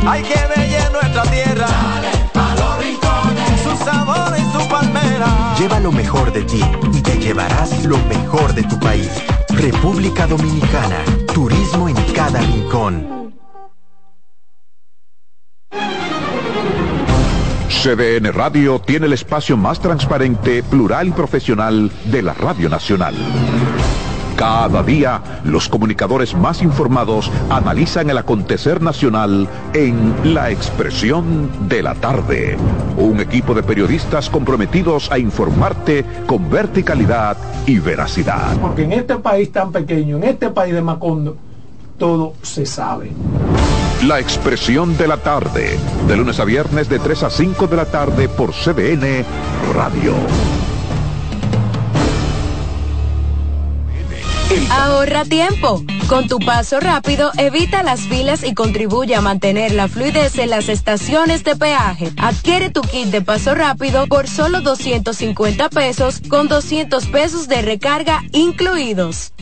[0.06, 1.66] hay que bella nuestra tierra.
[1.66, 5.54] Dale pa los rincones, su sabor y su palmera.
[5.58, 6.60] Lleva lo mejor de ti
[6.92, 9.10] y te llevarás lo mejor de tu país.
[9.48, 13.16] República Dominicana, turismo en cada rincón.
[17.68, 23.14] CDN Radio tiene el espacio más transparente, plural y profesional de la Radio Nacional.
[24.36, 31.94] Cada día, los comunicadores más informados analizan el acontecer nacional en La Expresión de la
[31.94, 32.58] Tarde.
[32.98, 38.58] Un equipo de periodistas comprometidos a informarte con verticalidad y veracidad.
[38.60, 41.38] Porque en este país tan pequeño, en este país de Macondo,
[41.96, 43.12] todo se sabe.
[44.06, 47.86] La expresión de la tarde, de lunes a viernes de 3 a 5 de la
[47.86, 49.24] tarde por CDN
[49.74, 50.12] Radio.
[54.70, 55.82] Ahorra tiempo.
[56.08, 60.68] Con tu paso rápido, evita las filas y contribuye a mantener la fluidez en las
[60.68, 62.12] estaciones de peaje.
[62.16, 68.22] Adquiere tu kit de paso rápido por solo 250 pesos con 200 pesos de recarga
[68.32, 69.32] incluidos.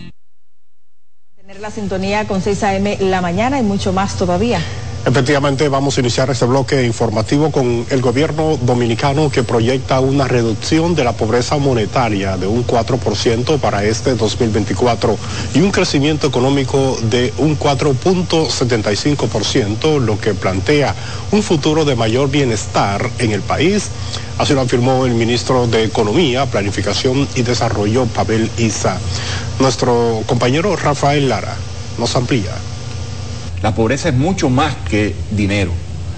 [1.36, 2.96] Tener la sintonía con 6 a.m.
[3.00, 4.60] la mañana y mucho más todavía.
[5.06, 10.94] Efectivamente, vamos a iniciar este bloque informativo con el gobierno dominicano que proyecta una reducción
[10.94, 15.18] de la pobreza monetaria de un 4% para este 2024
[15.52, 20.94] y un crecimiento económico de un 4.75%, lo que plantea
[21.32, 23.90] un futuro de mayor bienestar en el país.
[24.38, 28.98] Así lo afirmó el ministro de Economía, Planificación y Desarrollo, Pavel Isa.
[29.60, 31.54] Nuestro compañero Rafael Lara
[31.98, 32.54] nos amplía.
[33.64, 35.72] La pobreza es mucho más que dinero.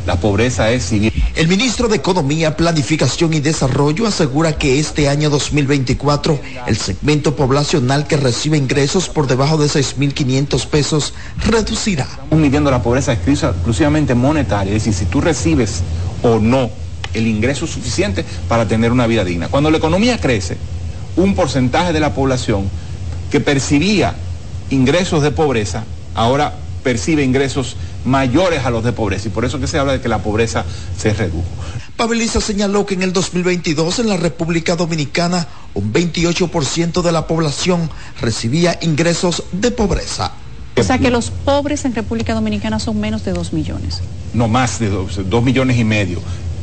[0.05, 1.13] La pobreza es civil.
[1.37, 8.09] El ministro de Economía, Planificación y Desarrollo asegura que este año 2024 el segmento poblacional
[8.09, 11.15] que recibe ingresos por debajo de 6.500 pesos
[11.47, 12.09] reducirá.
[12.25, 15.85] Estamos midiendo la pobreza exclusivamente monetaria, es decir, si tú recibes
[16.25, 16.69] o no
[17.15, 19.47] el ingreso suficiente para tener una vida digna.
[19.47, 20.57] Cuando la economía crece,
[21.15, 22.69] un porcentaje de la población
[23.31, 24.17] que percibía
[24.69, 29.66] ingresos de pobreza, ahora percibe ingresos mayores a los de pobreza y por eso que
[29.66, 30.64] se habla de que la pobreza
[30.96, 31.42] se redujo.
[31.96, 37.90] Paveliza señaló que en el 2022 en la República Dominicana un 28% de la población
[38.20, 40.31] recibía ingresos de pobreza.
[40.77, 44.03] O sea que los pobres en República Dominicana son menos de 2 millones.
[44.33, 46.20] No más de 2 millones y medio.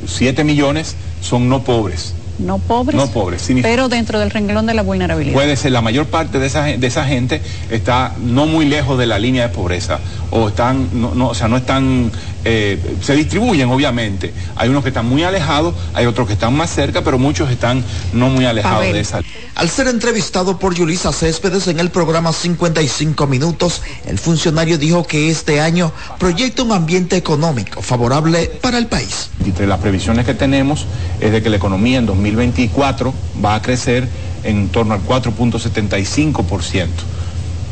[0.07, 4.81] 7 millones son no pobres no pobres, no pobres pero dentro del renglón de la
[4.81, 5.33] vulnerabilidad.
[5.33, 9.05] Puede ser, la mayor parte de esa, de esa gente está no muy lejos de
[9.05, 9.99] la línea de pobreza
[10.31, 12.11] o están, no, no o sea, no están
[12.45, 14.33] eh, se distribuyen obviamente.
[14.55, 17.83] Hay unos que están muy alejados, hay otros que están más cerca, pero muchos están
[18.11, 19.21] no muy alejados de esa.
[19.55, 25.29] Al ser entrevistado por Yulisa Céspedes en el programa 55 Minutos, el funcionario dijo que
[25.29, 29.29] este año proyecta un ambiente económico favorable para el país.
[29.45, 30.85] Entre las previsiones que tenemos
[31.19, 34.07] es de que la economía en 2024 va a crecer
[34.43, 36.87] en torno al 4.75%.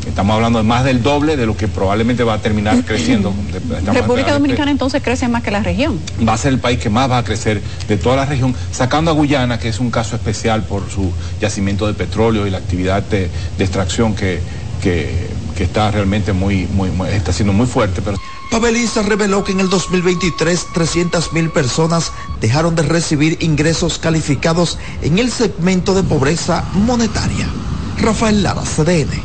[0.06, 3.32] Estamos hablando de más del doble de lo que probablemente va a terminar creciendo.
[3.92, 5.98] República Dominicana entonces crece más que la región.
[6.26, 9.10] Va a ser el país que más va a crecer de toda la región, sacando
[9.10, 13.02] a Guyana, que es un caso especial por su yacimiento de petróleo y la actividad
[13.02, 14.40] de, extracción que,
[14.82, 18.02] que, está realmente muy, muy, está siendo muy fuerte.
[18.02, 18.18] Pero...
[18.50, 22.10] Paveliza reveló que en el 2023 300 mil personas
[22.40, 27.46] dejaron de recibir ingresos calificados en el segmento de pobreza monetaria.
[27.98, 29.22] Rafael Lara, CDN.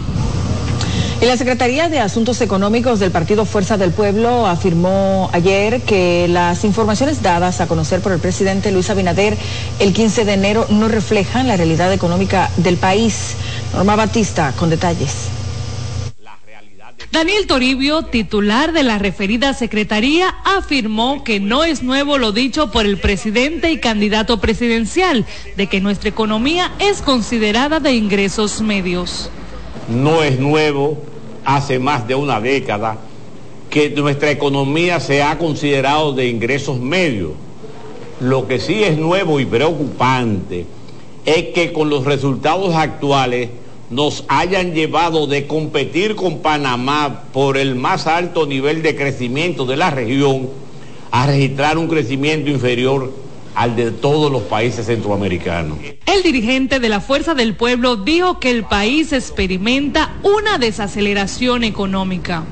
[1.19, 6.63] Y la Secretaría de Asuntos Económicos del Partido Fuerza del Pueblo afirmó ayer que las
[6.63, 9.36] informaciones dadas a conocer por el presidente Luis Abinader
[9.80, 13.34] el 15 de enero no reflejan la realidad económica del país.
[13.73, 15.30] Norma Batista, con detalles.
[17.12, 22.86] Daniel Toribio, titular de la referida secretaría, afirmó que no es nuevo lo dicho por
[22.86, 25.25] el presidente y candidato presidencial,
[25.56, 29.32] de que nuestra economía es considerada de ingresos medios
[29.88, 30.97] no es nuevo,
[31.45, 32.97] hace más de una década,
[33.69, 37.32] que nuestra economía se ha considerado de ingresos medios.
[38.19, 40.65] Lo que sí es nuevo y preocupante
[41.26, 43.50] es que con los resultados actuales
[43.89, 49.78] nos hayan llevado de competir con Panamá por el más alto nivel de crecimiento de
[49.78, 50.50] la región
[51.12, 53.12] a registrar un crecimiento inferior
[53.57, 55.79] al de todos los países centroamericanos.
[56.05, 62.43] El dirigente de la Fuerza del Pueblo dijo que el país experimenta una desaceleración económica.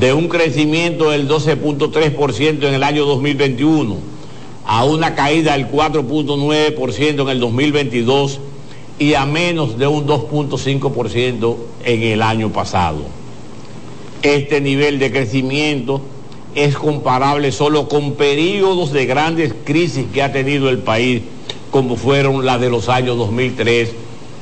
[0.00, 3.98] De un crecimiento del 12.3% en el año 2021
[4.64, 8.40] a una caída del 4.9% en el 2022
[8.98, 13.02] y a menos de un 2.5% en el año pasado.
[14.22, 16.00] Este nivel de crecimiento
[16.54, 21.22] es comparable solo con periodos de grandes crisis que ha tenido el país,
[21.70, 23.92] como fueron las de los años 2003,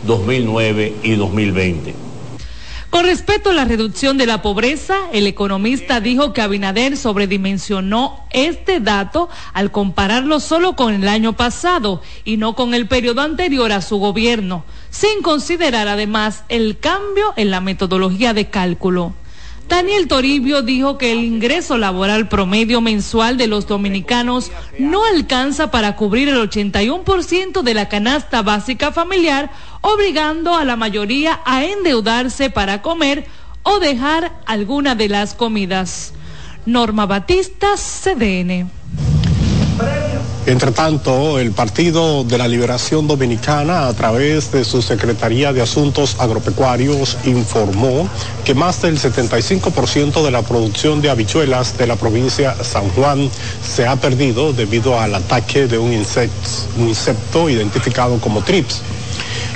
[0.07, 2.09] 2009 y 2020.
[2.90, 8.81] Con respecto a la reducción de la pobreza, el economista dijo que Abinader sobredimensionó este
[8.81, 13.83] dato al compararlo solo con el año pasado y no con el periodo anterior a
[13.83, 19.12] su gobierno, sin considerar además el cambio en la metodología de cálculo.
[19.68, 25.94] Daniel Toribio dijo que el ingreso laboral promedio mensual de los dominicanos no alcanza para
[25.94, 29.50] cubrir el 81% de la canasta básica familiar,
[29.83, 33.26] obligando a la mayoría a endeudarse para comer
[33.62, 36.14] o dejar alguna de las comidas.
[36.64, 38.78] Norma Batista, CDN.
[40.48, 46.16] Entre tanto, el Partido de la Liberación Dominicana, a través de su Secretaría de Asuntos
[46.18, 48.08] Agropecuarios, informó
[48.46, 53.28] que más del 75% de la producción de habichuelas de la provincia San Juan
[53.62, 58.80] se ha perdido debido al ataque de un insecto, un insecto identificado como TRIPS.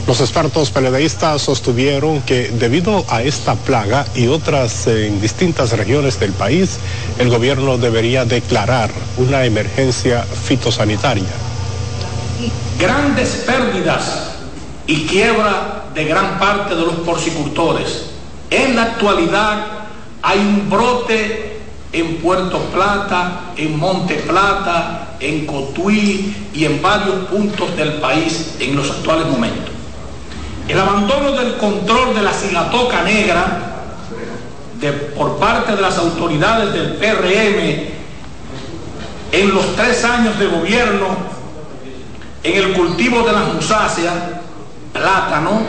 [0.06, 6.32] Los expertos peledeístas sostuvieron que debido a esta plaga y otras en distintas regiones del
[6.32, 6.78] país,
[7.18, 11.30] el gobierno debería declarar una emergencia fitosanitaria.
[12.78, 14.32] Grandes pérdidas
[14.86, 18.06] y quiebra de gran parte de los porcicultores.
[18.50, 19.66] En la actualidad
[20.22, 21.60] hay un brote
[21.92, 28.74] en Puerto Plata, en Monte Plata, en Cotuí y en varios puntos del país en
[28.74, 29.71] los actuales momentos.
[30.68, 33.72] El abandono del control de la cigatoca negra
[34.80, 37.92] de, por parte de las autoridades del PRM
[39.32, 41.32] en los tres años de gobierno
[42.44, 44.14] en el cultivo de las musáceas,
[44.92, 45.62] plátano,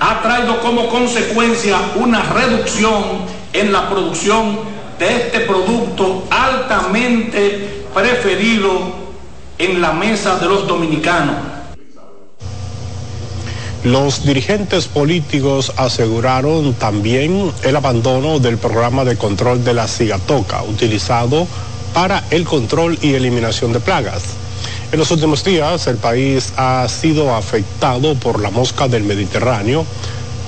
[0.00, 3.02] ha traído como consecuencia una reducción
[3.52, 4.58] en la producción
[4.98, 8.70] de este producto altamente preferido
[9.58, 11.55] en la mesa de los dominicanos.
[13.86, 21.46] Los dirigentes políticos aseguraron también el abandono del programa de control de la cigatoca utilizado
[21.94, 24.24] para el control y eliminación de plagas.
[24.90, 29.86] En los últimos días el país ha sido afectado por la mosca del Mediterráneo,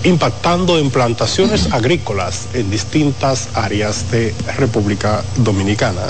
[0.03, 6.03] impactando en plantaciones agrícolas en distintas áreas de República Dominicana.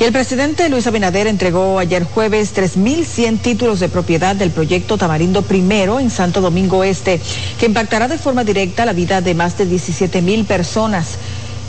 [0.00, 5.44] Y el presidente Luis Abinader entregó ayer jueves 3.100 títulos de propiedad del proyecto Tamarindo
[5.50, 5.60] I
[6.00, 7.20] en Santo Domingo Este,
[7.58, 11.18] que impactará de forma directa la vida de más de 17.000 personas.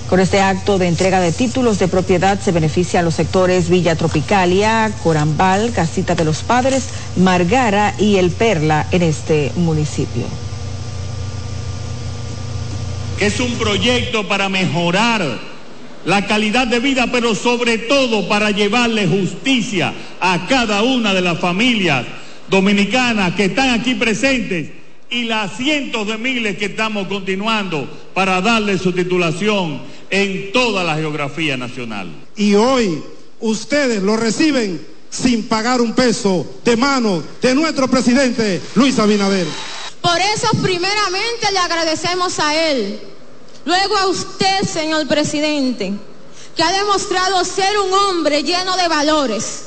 [0.09, 4.93] Con este acto de entrega de títulos de propiedad se benefician los sectores Villa Tropicalia,
[5.03, 6.85] Corambal, Casita de los Padres,
[7.17, 10.23] Margara y El Perla en este municipio.
[13.19, 15.50] Es un proyecto para mejorar
[16.05, 21.39] la calidad de vida, pero sobre todo para llevarle justicia a cada una de las
[21.39, 22.05] familias
[22.49, 24.69] dominicanas que están aquí presentes
[25.09, 30.95] y las cientos de miles que estamos continuando para darle su titulación en toda la
[30.95, 32.09] geografía nacional.
[32.35, 33.01] Y hoy
[33.39, 39.47] ustedes lo reciben sin pagar un peso de mano de nuestro presidente Luis Abinader.
[40.01, 42.99] Por eso primeramente le agradecemos a él
[43.65, 45.93] Luego a usted, señor presidente,
[46.55, 49.65] que ha demostrado ser un hombre lleno de valores.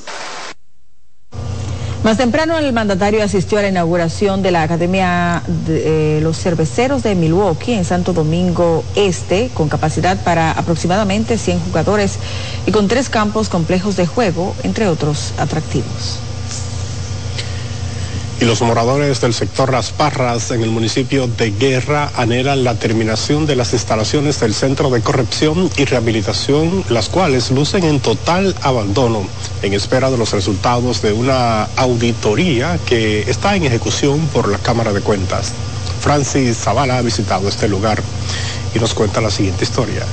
[2.03, 7.03] Más temprano el mandatario asistió a la inauguración de la Academia de eh, los Cerveceros
[7.03, 12.19] de Milwaukee en Santo Domingo Este, con capacidad para aproximadamente 100 jugadores
[12.67, 16.19] y con tres campos complejos de juego, entre otros atractivos
[18.45, 23.47] y los moradores del sector Las Parras en el municipio de Guerra anhelan la terminación
[23.47, 29.27] de las instalaciones del Centro de Corrección y Rehabilitación, las cuales lucen en total abandono
[29.63, 34.93] en espera de los resultados de una auditoría que está en ejecución por la Cámara
[34.93, 35.53] de Cuentas.
[36.03, 38.03] Francis Zavala ha visitado este lugar
[38.75, 40.05] y nos cuenta la siguiente historia.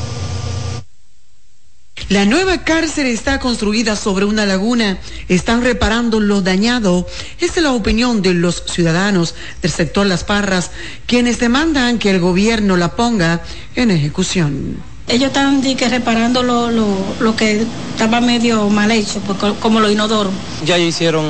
[2.11, 4.97] La nueva cárcel está construida sobre una laguna.
[5.29, 7.07] Están reparando lo dañado.
[7.39, 10.71] Esta es la opinión de los ciudadanos del sector Las Parras,
[11.05, 13.39] quienes demandan que el gobierno la ponga
[13.77, 14.75] en ejecución.
[15.07, 20.31] Ellos están que reparando lo, lo, que estaba medio mal hecho, pues, como lo inodoro.
[20.65, 21.25] Ya hicieron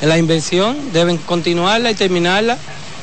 [0.00, 2.56] la inversión, deben continuarla y terminarla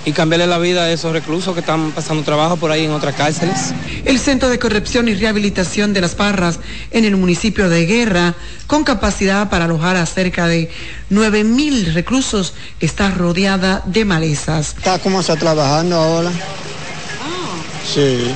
[0.06, 3.16] y cambiarle la vida a esos reclusos que están pasando trabajo por ahí en otras
[3.16, 3.74] cárceles.
[4.06, 6.60] El Centro de Corrección y Rehabilitación de las Parras
[6.92, 8.36] en el municipio de Guerra,
[8.68, 10.70] con capacidad para alojar a cerca de
[11.10, 14.76] 9 mil reclusos, está rodeada de malezas.
[14.78, 16.30] Está como está trabajando ahora.
[16.30, 17.94] Ah.
[17.94, 18.34] Sí.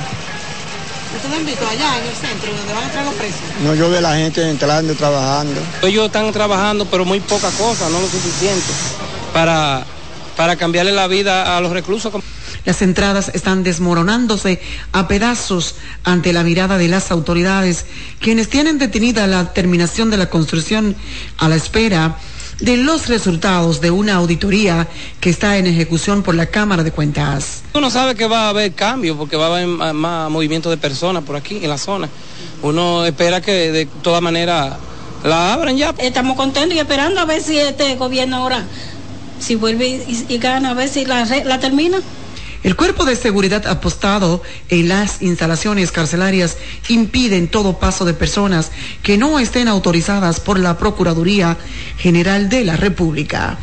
[1.16, 3.40] ¿Ustedes han visto allá en el centro donde van a entrar los presos?
[3.64, 5.60] No, yo veo a la gente entrando trabajando.
[5.82, 8.72] Ellos están trabajando, pero muy poca cosa, no lo suficiente
[9.32, 9.84] para
[10.38, 12.12] para cambiarle la vida a los reclusos.
[12.64, 14.60] Las entradas están desmoronándose
[14.92, 15.74] a pedazos
[16.04, 17.86] ante la mirada de las autoridades,
[18.20, 20.94] quienes tienen detenida la terminación de la construcción
[21.38, 22.18] a la espera
[22.60, 24.86] de los resultados de una auditoría
[25.20, 27.64] que está en ejecución por la Cámara de Cuentas.
[27.74, 31.24] Uno sabe que va a haber cambio porque va a haber más movimiento de personas
[31.24, 32.08] por aquí en la zona.
[32.62, 34.76] Uno espera que de todas maneras
[35.24, 35.92] la abran ya.
[35.98, 38.64] Estamos contentos y esperando a ver si este gobierno ahora
[39.40, 41.98] si vuelve y, gana, a ver si la, la termina.
[42.64, 46.56] El cuerpo de seguridad apostado en las instalaciones carcelarias
[46.88, 48.72] impiden todo paso de personas
[49.02, 51.56] que no estén autorizadas por la Procuraduría
[51.98, 53.58] General de la República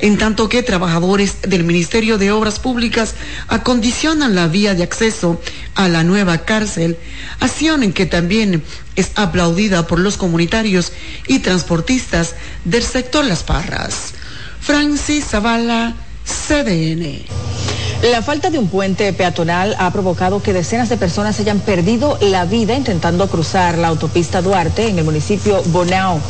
[0.00, 3.14] en tanto que trabajadores del Ministerio de Obras Públicas
[3.48, 5.40] acondicionan la vía de acceso
[5.74, 6.96] a la nueva cárcel,
[7.38, 8.62] acción en que también
[8.96, 10.92] es aplaudida por los comunitarios
[11.26, 14.14] y transportistas del sector Las Parras.
[14.60, 15.94] Francis Zavala,
[16.24, 17.24] CDN.
[18.02, 22.46] La falta de un puente peatonal ha provocado que decenas de personas hayan perdido la
[22.46, 26.20] vida intentando cruzar la autopista Duarte en el municipio Bonao.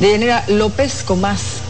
[0.00, 1.69] De López con más.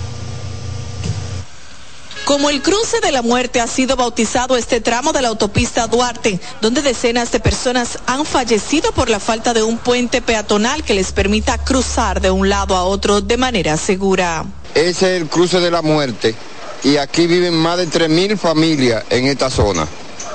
[2.31, 6.39] Como el cruce de la muerte ha sido bautizado este tramo de la autopista Duarte,
[6.61, 11.11] donde decenas de personas han fallecido por la falta de un puente peatonal que les
[11.11, 14.45] permita cruzar de un lado a otro de manera segura.
[14.77, 16.37] Ese es el cruce de la muerte
[16.85, 19.89] y aquí viven más de 3.000 familias en esta zona.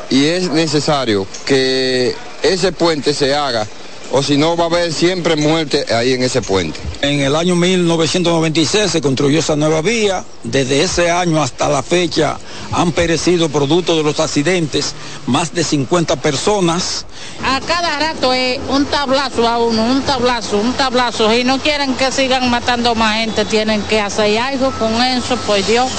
[0.09, 3.65] Y es necesario que ese puente se haga
[4.17, 6.79] o si no va a haber siempre muerte ahí en ese puente.
[7.01, 10.23] En el año 1996 se construyó esa nueva vía.
[10.41, 12.37] Desde ese año hasta la fecha
[12.71, 14.93] han perecido producto de los accidentes
[15.27, 17.05] más de 50 personas.
[17.43, 21.35] A cada rato es un tablazo a uno, un tablazo, un tablazo.
[21.35, 25.67] Y no quieren que sigan matando más gente, tienen que hacer algo con eso, pues
[25.67, 25.91] Dios.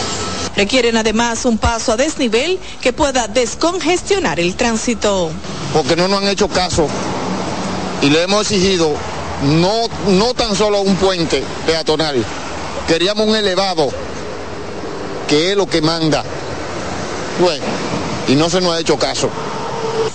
[0.57, 5.31] Requieren además un paso a desnivel que pueda descongestionar el tránsito.
[5.75, 6.89] Porque no nos han hecho caso
[8.03, 8.95] y le hemos exigido
[9.43, 12.25] no, no tan solo un puente peatonal,
[12.89, 13.89] queríamos un elevado,
[15.29, 16.25] que es lo que manda.
[17.41, 17.65] Bueno,
[18.29, 19.29] y no se nos ha hecho caso.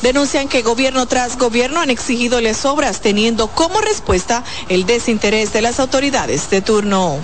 [0.01, 5.61] Denuncian que gobierno tras gobierno han exigido las obras teniendo como respuesta el desinterés de
[5.61, 7.19] las autoridades de turno.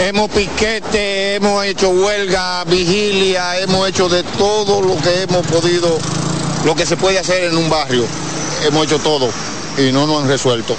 [0.00, 5.98] Hemos piquete, hemos hecho huelga, vigilia, hemos hecho de todo lo que hemos podido,
[6.64, 8.04] lo que se puede hacer en un barrio.
[8.64, 9.28] Hemos hecho todo
[9.78, 10.76] y no nos han resuelto.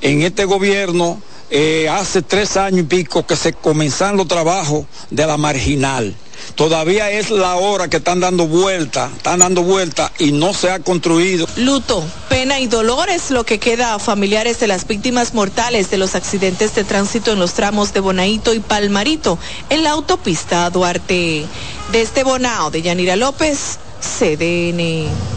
[0.00, 1.20] En este gobierno
[1.50, 6.14] eh, hace tres años y pico que se comenzaron los trabajos de la marginal
[6.54, 10.78] Todavía es la hora que están dando vuelta, están dando vuelta y no se ha
[10.80, 11.46] construido.
[11.56, 15.98] Luto, pena y dolor es lo que queda a familiares de las víctimas mortales de
[15.98, 19.38] los accidentes de tránsito en los tramos de Bonaito y Palmarito
[19.70, 21.44] en la autopista Duarte.
[21.92, 25.35] Desde Bonao de Yanira López, CDN.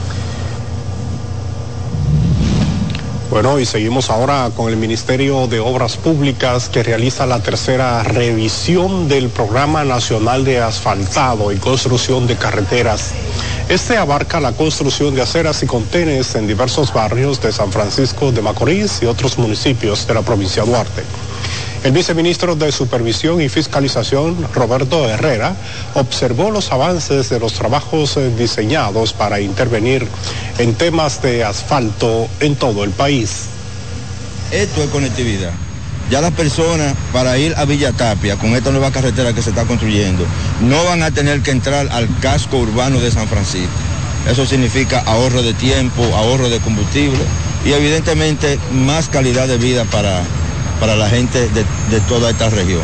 [3.30, 9.07] Bueno, y seguimos ahora con el Ministerio de Obras Públicas que realiza la tercera revisión
[9.07, 13.11] del Programa Nacional de Asfaltado y Construcción de Carreteras.
[13.69, 18.41] Este abarca la construcción de aceras y contenes en diversos barrios de San Francisco de
[18.41, 21.03] Macorís y otros municipios de la provincia de Duarte.
[21.82, 25.55] El viceministro de Supervisión y Fiscalización, Roberto Herrera,
[25.93, 30.05] observó los avances de los trabajos eh, diseñados para intervenir
[30.57, 33.45] en temas de asfalto en todo el país.
[34.51, 35.53] Esto es conectividad.
[36.11, 39.63] Ya las personas para ir a Villa Tapia con esta nueva carretera que se está
[39.63, 40.25] construyendo
[40.61, 43.69] no van a tener que entrar al casco urbano de San Francisco.
[44.30, 47.23] Eso significa ahorro de tiempo, ahorro de combustible
[47.65, 50.23] y evidentemente más calidad de vida para,
[50.80, 52.82] para la gente de, toda esta región.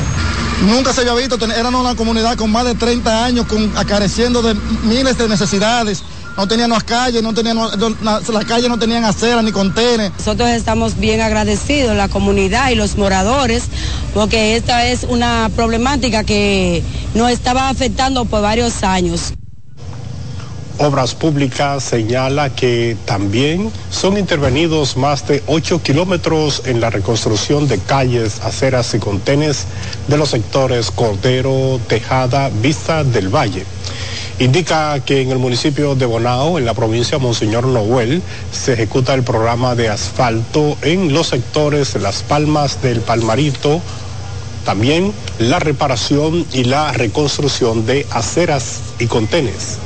[0.68, 4.56] Nunca se había visto, éramos una comunidad con más de 30 años, con, acareciendo de
[4.84, 6.04] miles de necesidades.
[6.38, 10.12] No teníamos calles, no teníamos, las calles no tenían aceras ni contenes.
[10.18, 13.64] Nosotros estamos bien agradecidos, la comunidad y los moradores,
[14.14, 16.84] porque esta es una problemática que
[17.14, 19.34] nos estaba afectando por varios años.
[20.78, 27.80] Obras Públicas señala que también son intervenidos más de 8 kilómetros en la reconstrucción de
[27.80, 29.68] calles, aceras y contenes
[30.10, 33.66] de los sectores Cordero, Tejada, Vista del Valle.
[34.40, 38.22] Indica que en el municipio de Bonao, en la provincia Monseñor Noel,
[38.52, 43.80] se ejecuta el programa de asfalto en los sectores Las Palmas del Palmarito,
[44.66, 49.85] también la reparación y la reconstrucción de aceras y contenes.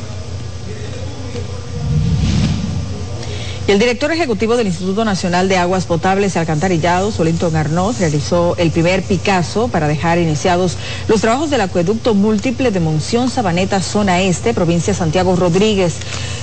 [3.71, 8.71] El director ejecutivo del Instituto Nacional de Aguas Potables y Alcantarillados, Olinto Garnós, realizó el
[8.71, 10.75] primer Picasso para dejar iniciados
[11.07, 15.97] los trabajos del acueducto múltiple de Monción Sabaneta, zona este, provincia Santiago Rodríguez.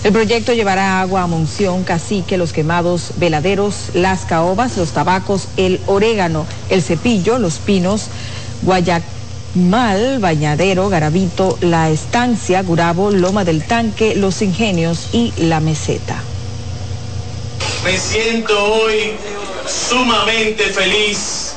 [0.04, 5.80] El proyecto llevará agua a Monción, Cacique, Los Quemados, Veladeros, Las Caobas, Los Tabacos, el
[5.86, 8.04] Orégano, el Cepillo, Los Pinos,
[8.62, 16.22] Guayamal, Bañadero, Garabito, La Estancia, Gurabo, Loma del Tanque, Los Ingenios y La Meseta.
[17.86, 19.12] Me siento hoy
[19.64, 21.52] sumamente feliz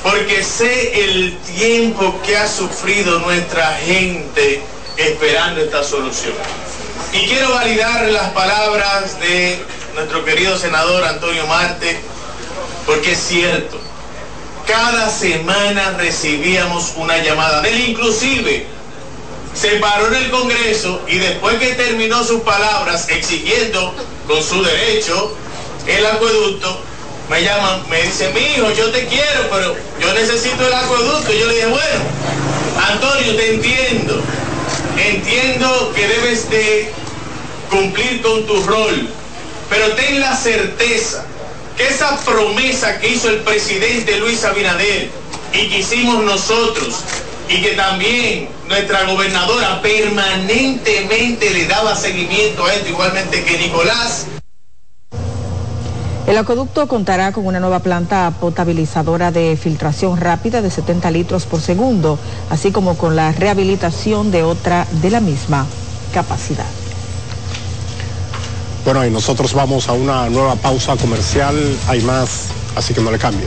[0.00, 4.62] porque sé el tiempo que ha sufrido nuestra gente
[4.96, 6.34] esperando esta solución.
[7.12, 9.58] Y quiero validar las palabras de
[9.96, 11.98] nuestro querido senador Antonio Marte,
[12.86, 13.80] porque es cierto,
[14.68, 18.66] cada semana recibíamos una llamada él, inclusive
[19.52, 23.92] se paró en el Congreso y después que terminó sus palabras exigiendo
[24.28, 25.36] con su derecho
[25.86, 26.80] el acueducto,
[27.28, 31.32] me llaman, me dice, mi hijo, yo te quiero, pero yo necesito el acueducto.
[31.32, 32.00] Yo le dije, bueno,
[32.88, 34.22] Antonio, te entiendo.
[34.96, 36.90] Entiendo que debes de
[37.70, 39.08] cumplir con tu rol,
[39.68, 41.24] pero ten la certeza
[41.76, 45.10] que esa promesa que hizo el presidente Luis Abinader
[45.52, 46.94] y que hicimos nosotros
[47.48, 54.26] y que también nuestra gobernadora permanentemente le daba seguimiento a esto, igualmente que Nicolás.
[56.26, 61.60] El acueducto contará con una nueva planta potabilizadora de filtración rápida de 70 litros por
[61.60, 62.18] segundo,
[62.50, 65.66] así como con la rehabilitación de otra de la misma
[66.12, 66.66] capacidad.
[68.84, 71.54] Bueno, y nosotros vamos a una nueva pausa comercial.
[71.86, 73.46] Hay más, así que no le cambie.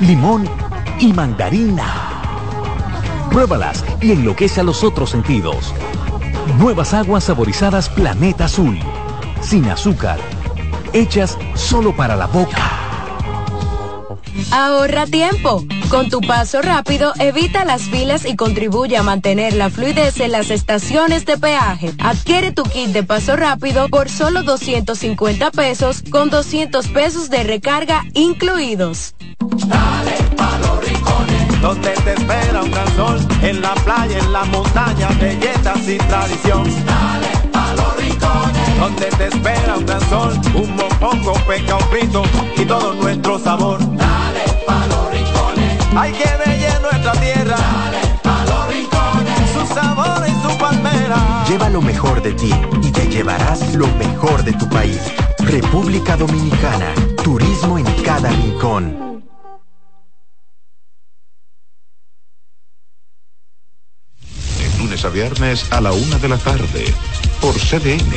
[0.00, 0.48] limón
[0.98, 1.84] y mandarina.
[3.30, 5.74] Pruébalas y enloquece a los otros sentidos.
[6.58, 8.78] Nuevas aguas saborizadas Planeta Azul.
[9.40, 10.18] Sin azúcar.
[10.92, 12.71] Hechas solo para la boca.
[14.52, 15.64] Ahorra tiempo.
[15.88, 20.50] Con tu paso rápido, evita las filas y contribuye a mantener la fluidez en las
[20.50, 21.90] estaciones de peaje.
[21.98, 28.02] Adquiere tu kit de paso rápido por solo 250 pesos con 200 pesos de recarga
[28.12, 29.14] incluidos.
[29.40, 34.44] Dale pa los rincones, donde te espera un gran sol, en la playa, en la
[34.44, 36.64] montaña, belletas y tradición.
[36.84, 42.22] Dale pa los rincones, donde te espera un gran sol, un mopongo, peca, un frito
[42.58, 43.78] y todo nuestro sabor.
[45.96, 47.56] Hay que ver nuestra tierra.
[47.56, 51.44] Dale pa los rincones, su sabor y su palmera.
[51.48, 55.00] Lleva lo mejor de ti y te llevarás lo mejor de tu país.
[55.38, 59.12] República Dominicana, turismo en cada rincón.
[64.78, 66.84] lunes a viernes a la una de la tarde
[67.40, 68.12] por CDN,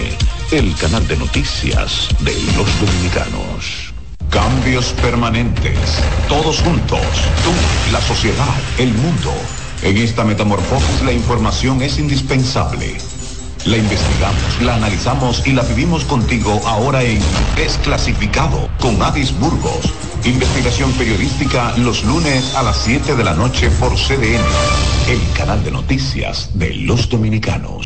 [0.52, 3.85] el canal de noticias de los dominicanos.
[4.30, 5.78] Cambios permanentes,
[6.28, 7.02] todos juntos,
[7.44, 9.32] tú, la sociedad, el mundo.
[9.82, 12.98] En esta metamorfosis la información es indispensable.
[13.66, 17.20] La investigamos, la analizamos y la vivimos contigo ahora en
[17.56, 19.92] Desclasificado con Adis Burgos.
[20.24, 24.44] Investigación periodística los lunes a las 7 de la noche por CDN,
[25.08, 27.85] el canal de noticias de los dominicanos.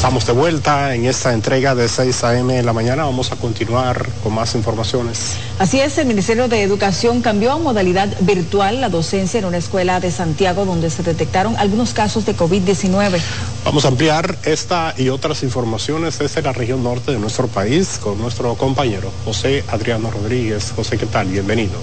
[0.00, 2.58] Estamos de vuelta en esta entrega de 6 a.m.
[2.58, 3.04] en la mañana.
[3.04, 5.34] Vamos a continuar con más informaciones.
[5.58, 10.00] Así es, el Ministerio de Educación cambió a modalidad virtual la docencia en una escuela
[10.00, 13.20] de Santiago donde se detectaron algunos casos de COVID-19.
[13.62, 18.16] Vamos a ampliar esta y otras informaciones desde la región norte de nuestro país con
[18.18, 20.72] nuestro compañero José Adriano Rodríguez.
[20.74, 21.26] José, ¿qué tal?
[21.26, 21.78] Bienvenido.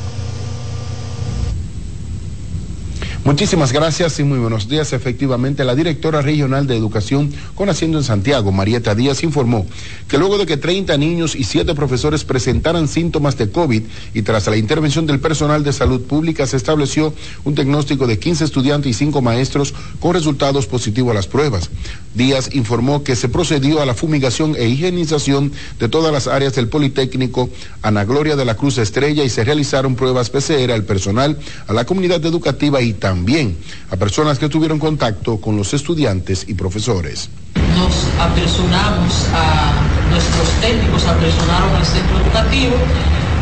[3.27, 4.93] Muchísimas gracias y muy buenos días.
[4.93, 9.67] Efectivamente, la directora regional de educación con asiento en Santiago, Marieta Díaz, informó
[10.07, 14.47] que luego de que 30 niños y 7 profesores presentaran síntomas de COVID y tras
[14.47, 17.13] la intervención del personal de salud pública se estableció
[17.43, 21.69] un diagnóstico de 15 estudiantes y 5 maestros con resultados positivos a las pruebas.
[22.15, 26.69] Díaz informó que se procedió a la fumigación e higienización de todas las áreas del
[26.69, 27.49] Politécnico
[27.81, 31.85] Ana Gloria de la Cruz Estrella y se realizaron pruebas PCR al personal, a la
[31.85, 33.57] comunidad educativa y también también
[33.89, 37.29] a personas que tuvieron contacto con los estudiantes y profesores.
[37.75, 39.73] Nos apresuramos a
[40.11, 42.77] nuestros técnicos, apresunaron al centro educativo,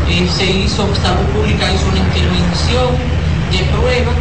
[0.08, 2.88] y se hizo, salud pública hizo una intervención
[3.52, 4.12] de prueba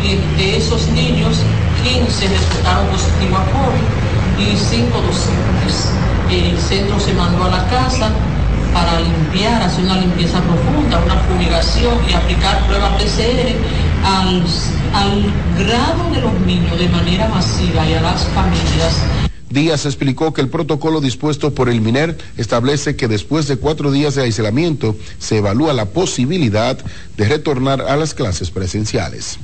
[0.00, 1.36] y de esos niños
[1.84, 3.88] 15 resultaron positivos a COVID
[4.40, 5.92] y 5 docentes.
[6.30, 8.08] El centro se mandó a la casa
[8.72, 13.52] para limpiar, hacer una limpieza profunda, una fumigación y aplicar pruebas PCR
[15.58, 16.20] grado de
[16.76, 18.96] de manera masiva y a las familias.
[19.50, 24.14] Díaz explicó que el protocolo dispuesto por el MINER establece que después de cuatro días
[24.14, 26.78] de aislamiento se evalúa la posibilidad
[27.16, 29.38] de retornar a las clases presenciales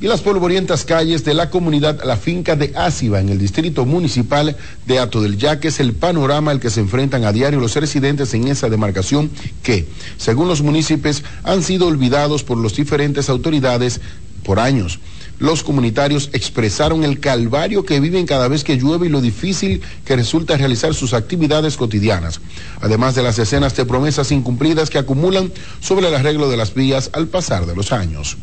[0.00, 4.56] y las polvorientas calles de la comunidad La Finca de Áciba en el distrito municipal
[4.86, 8.32] de Ato del Yaque es el panorama al que se enfrentan a diario los residentes
[8.34, 9.30] en esa demarcación
[9.62, 9.86] que,
[10.16, 14.00] según los municipios, han sido olvidados por las diferentes autoridades
[14.44, 15.00] por años.
[15.38, 20.16] Los comunitarios expresaron el calvario que viven cada vez que llueve y lo difícil que
[20.16, 22.40] resulta realizar sus actividades cotidianas,
[22.80, 27.10] además de las decenas de promesas incumplidas que acumulan sobre el arreglo de las vías
[27.12, 28.36] al pasar de los años.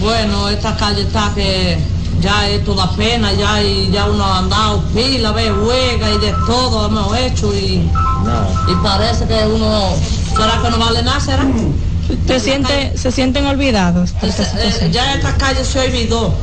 [0.00, 1.78] Bueno, esta calle está que
[2.20, 6.32] ya es toda pena, ya, y ya uno ha andado pila, ve, huega y de
[6.46, 7.88] todo hemos hecho y,
[8.68, 9.94] y parece que uno,
[10.36, 11.20] ¿será que no vale nada?
[11.20, 11.46] ¿Será?
[12.26, 14.14] ¿Se, siente, ¿Se sienten olvidados?
[14.22, 16.34] Eh, ya esta calle se olvidó,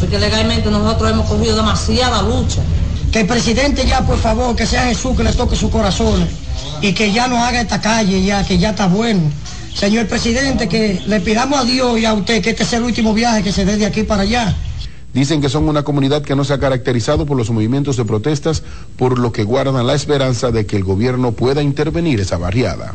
[0.00, 2.62] porque legalmente nosotros hemos cogido demasiada lucha.
[3.10, 6.26] Que el presidente ya, por favor, que sea Jesús que le toque su corazón
[6.80, 9.30] y que ya no haga esta calle, ya que ya está bueno.
[9.74, 13.12] Señor presidente, que le pidamos a Dios y a usted que este sea el último
[13.12, 14.54] viaje que se dé de aquí para allá.
[15.12, 18.62] Dicen que son una comunidad que no se ha caracterizado por los movimientos de protestas,
[18.96, 22.94] por lo que guardan la esperanza de que el gobierno pueda intervenir esa barriada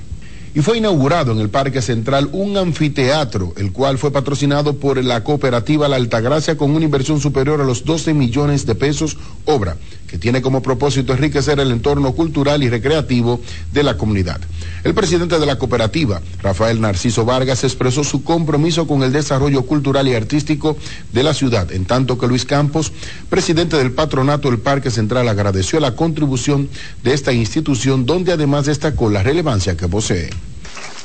[0.57, 5.23] y fue inaugurado en el Parque Central un anfiteatro, el cual fue patrocinado por la
[5.23, 9.77] cooperativa La Altagracia con una inversión superior a los 12 millones de pesos, obra
[10.07, 13.41] que tiene como propósito enriquecer el entorno cultural y recreativo
[13.73, 14.39] de la comunidad.
[14.83, 20.07] El presidente de la cooperativa, Rafael Narciso Vargas, expresó su compromiso con el desarrollo cultural
[20.07, 20.77] y artístico
[21.11, 22.93] de la ciudad, en tanto que Luis Campos,
[23.29, 26.69] presidente del patronato del Parque Central, agradeció la contribución
[27.03, 30.29] de esta institución, donde además destacó la relevancia que posee.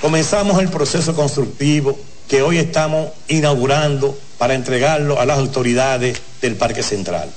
[0.00, 1.98] Comenzamos el proceso constructivo
[2.28, 7.30] que hoy estamos inaugurando para entregarlo a las autoridades del Parque Central.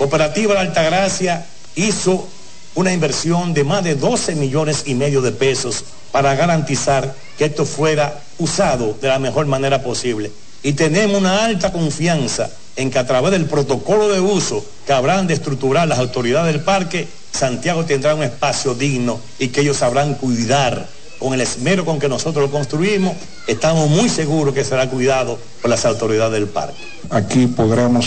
[0.00, 1.44] Cooperativa La Altagracia
[1.74, 2.26] hizo
[2.74, 7.66] una inversión de más de 12 millones y medio de pesos para garantizar que esto
[7.66, 10.32] fuera usado de la mejor manera posible.
[10.62, 15.26] Y tenemos una alta confianza en que a través del protocolo de uso que habrán
[15.26, 20.14] de estructurar las autoridades del parque, Santiago tendrá un espacio digno y que ellos sabrán
[20.14, 20.88] cuidar
[21.18, 25.68] con el esmero con que nosotros lo construimos, estamos muy seguros que será cuidado por
[25.68, 26.80] las autoridades del parque.
[27.10, 28.06] Aquí podremos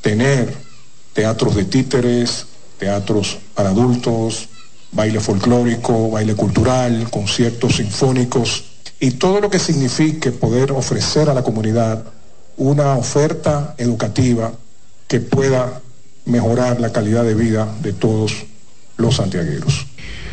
[0.00, 0.65] tener
[1.16, 2.44] teatros de títeres,
[2.78, 4.50] teatros para adultos,
[4.92, 8.64] baile folclórico, baile cultural, conciertos sinfónicos
[9.00, 12.04] y todo lo que signifique poder ofrecer a la comunidad
[12.58, 14.52] una oferta educativa
[15.08, 15.80] que pueda
[16.26, 18.44] mejorar la calidad de vida de todos
[18.98, 19.86] los santiagueros.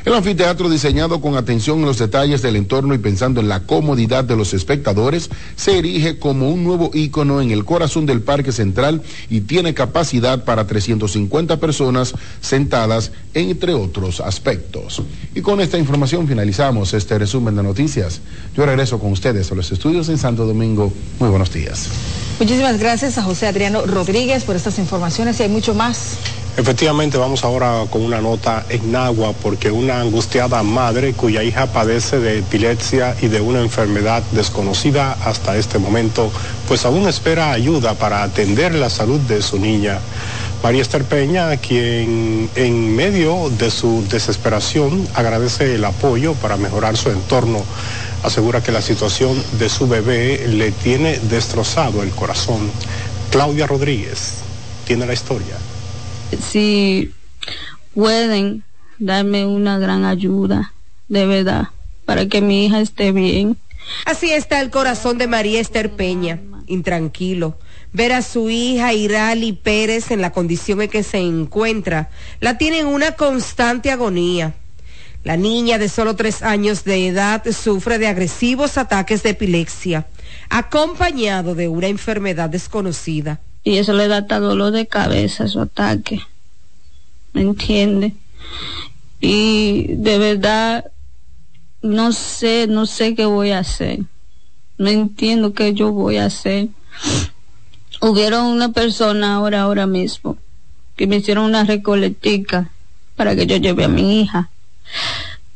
[0.06, 4.26] El anfiteatro diseñado con atención en los detalles del entorno y pensando en la comodidad
[4.26, 9.02] de los espectadores, se erige como un nuevo ícono en el corazón del Parque Central
[9.30, 15.02] y tiene capacidad para 350 personas sentadas, entre otros aspectos.
[15.36, 18.20] Y con esta información finalizamos este resumen de noticias.
[18.58, 20.92] Yo regreso con ustedes a los estudios en Santo Domingo.
[21.18, 21.88] Muy buenos días.
[22.40, 26.18] Muchísimas gracias a José Adriano Rodríguez por estas informaciones y hay mucho más.
[26.56, 32.20] Efectivamente, vamos ahora con una nota en agua porque una angustiada madre cuya hija padece
[32.20, 36.32] de epilepsia y de una enfermedad desconocida hasta este momento,
[36.68, 40.00] pues aún espera ayuda para atender la salud de su niña.
[40.62, 47.10] María Esther Peña, quien en medio de su desesperación agradece el apoyo para mejorar su
[47.10, 47.64] entorno,
[48.24, 52.72] asegura que la situación de su bebé le tiene destrozado el corazón.
[53.32, 54.36] Claudia Rodríguez
[54.86, 55.58] tiene la historia
[56.38, 57.12] si
[57.94, 58.64] pueden
[59.00, 60.74] darme una gran ayuda,
[61.08, 61.70] de verdad,
[62.06, 63.58] para que mi hija esté bien.
[64.06, 67.58] Así está el corazón de María Esther Peña, intranquilo.
[67.92, 72.10] Ver a su hija Irali Pérez en la condición en que se encuentra,
[72.40, 74.56] la tiene en una constante agonía.
[75.24, 80.08] La niña de solo tres años de edad sufre de agresivos ataques de epilepsia,
[80.50, 86.22] acompañado de una enfermedad desconocida y eso le da hasta dolor de cabeza, su ataque.
[87.32, 88.14] ¿Me entiende?
[89.22, 90.92] Y de verdad,
[91.82, 94.00] no sé, no sé qué voy a hacer.
[94.78, 96.68] No entiendo qué yo voy a hacer.
[98.02, 100.38] Hubieron una persona ahora, ahora mismo,
[100.98, 102.70] que me hicieron una recolectica
[103.16, 104.50] para que yo lleve a mi hija.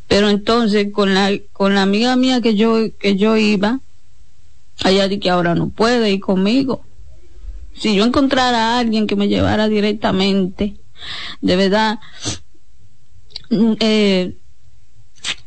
[0.08, 3.80] Pero entonces con la, con la amiga mía que yo, que yo iba,
[4.84, 6.84] allá di que ahora no puede ir conmigo
[7.78, 10.76] si yo encontrara a alguien que me llevara directamente,
[11.42, 12.00] de verdad,
[13.50, 14.34] mm, eh,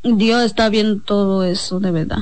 [0.03, 2.19] Dios está viendo todo eso, de verdad.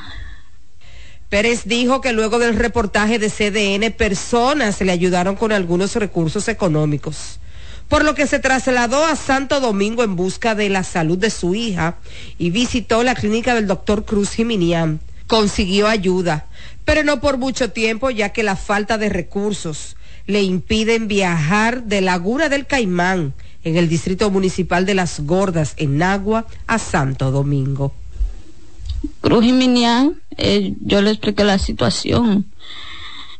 [1.28, 7.38] Pérez dijo que luego del reportaje de CDN, personas le ayudaron con algunos recursos económicos,
[7.88, 11.54] por lo que se trasladó a Santo Domingo en busca de la salud de su
[11.54, 11.96] hija
[12.38, 15.00] y visitó la clínica del doctor Cruz Jiminián.
[15.26, 16.46] Consiguió ayuda,
[16.84, 22.02] pero no por mucho tiempo, ya que la falta de recursos le impiden viajar de
[22.02, 23.34] Laguna del Caimán,
[23.64, 27.92] en el distrito municipal de Las Gordas, en Nagua, a Santo Domingo.
[29.20, 32.46] Cruz Jiminián, eh, yo le expliqué la situación.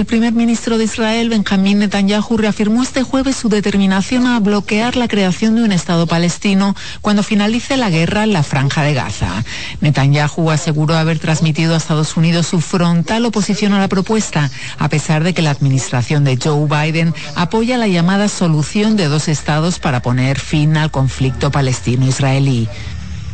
[0.00, 5.08] El primer ministro de Israel, Benjamín Netanyahu, reafirmó este jueves su determinación a bloquear la
[5.08, 9.44] creación de un Estado palestino cuando finalice la guerra en la franja de Gaza.
[9.82, 15.22] Netanyahu aseguró haber transmitido a Estados Unidos su frontal oposición a la propuesta, a pesar
[15.22, 20.00] de que la administración de Joe Biden apoya la llamada solución de dos estados para
[20.00, 22.70] poner fin al conflicto palestino-israelí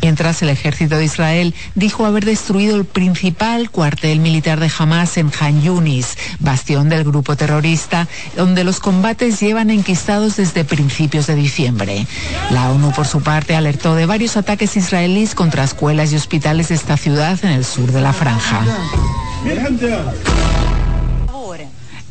[0.07, 5.33] mientras el ejército de Israel dijo haber destruido el principal cuartel militar de Hamas en
[5.41, 12.07] Han Yunis, bastión del grupo terrorista, donde los combates llevan enquistados desde principios de diciembre.
[12.51, 16.77] La ONU, por su parte, alertó de varios ataques israelíes contra escuelas y hospitales de
[16.77, 18.61] esta ciudad en el sur de la franja.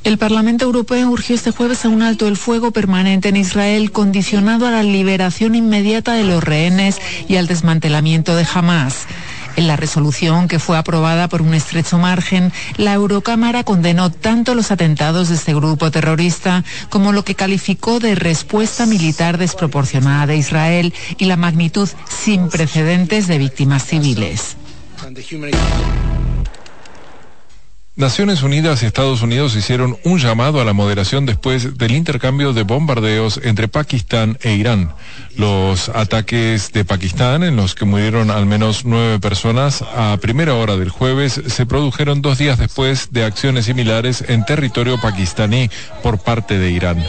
[0.05, 4.67] El Parlamento Europeo urgió este jueves a un alto el fuego permanente en Israel condicionado
[4.67, 9.07] a la liberación inmediata de los rehenes y al desmantelamiento de Hamas.
[9.55, 14.69] En la resolución que fue aprobada por un estrecho margen, la Eurocámara condenó tanto los
[14.69, 20.93] atentados de este grupo terrorista como lo que calificó de respuesta militar desproporcionada de Israel
[21.17, 24.55] y la magnitud sin precedentes de víctimas civiles.
[27.97, 32.63] Naciones Unidas y Estados Unidos hicieron un llamado a la moderación después del intercambio de
[32.63, 34.91] bombardeos entre Pakistán e Irán.
[35.37, 40.75] Los ataques de Pakistán, en los que murieron al menos nueve personas a primera hora
[40.75, 45.69] del jueves, se produjeron dos días después de acciones similares en territorio pakistaní
[46.03, 47.01] por parte de Irán.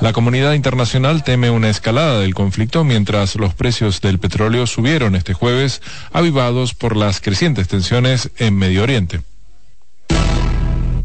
[0.00, 5.34] La comunidad internacional teme una escalada del conflicto mientras los precios del petróleo subieron este
[5.34, 5.82] jueves,
[6.12, 9.20] avivados por las crecientes tensiones en Medio Oriente.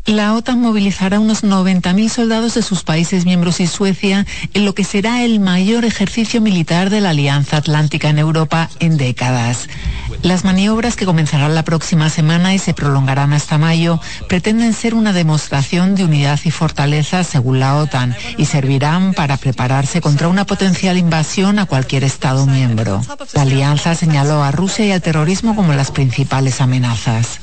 [0.08, 4.86] La OTAN movilizará unos 90.000 soldados de sus países miembros y Suecia en lo que
[4.86, 9.68] será el mayor ejercicio militar de la Alianza Atlántica en Europa en décadas.
[10.22, 14.00] Las maniobras que comenzarán la próxima semana y se prolongarán hasta mayo
[14.30, 20.00] pretenden ser una demostración de unidad y fortaleza según la OTAN y servirán para prepararse
[20.00, 23.02] contra una potencial invasión a cualquier Estado miembro.
[23.34, 27.42] La alianza señaló a Rusia y al terrorismo como las principales amenazas.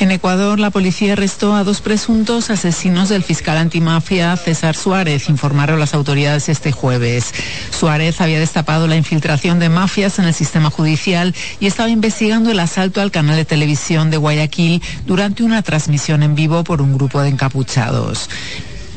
[0.00, 5.80] En Ecuador, la policía arrestó a dos presuntos asesinos del fiscal antimafia César Suárez, informaron
[5.80, 7.34] las autoridades este jueves.
[7.76, 12.60] Suárez había destapado la infiltración de mafias en el sistema judicial y estaba investigando el
[12.60, 17.20] asalto al canal de televisión de Guayaquil durante una transmisión en vivo por un grupo
[17.20, 18.28] de encapuchados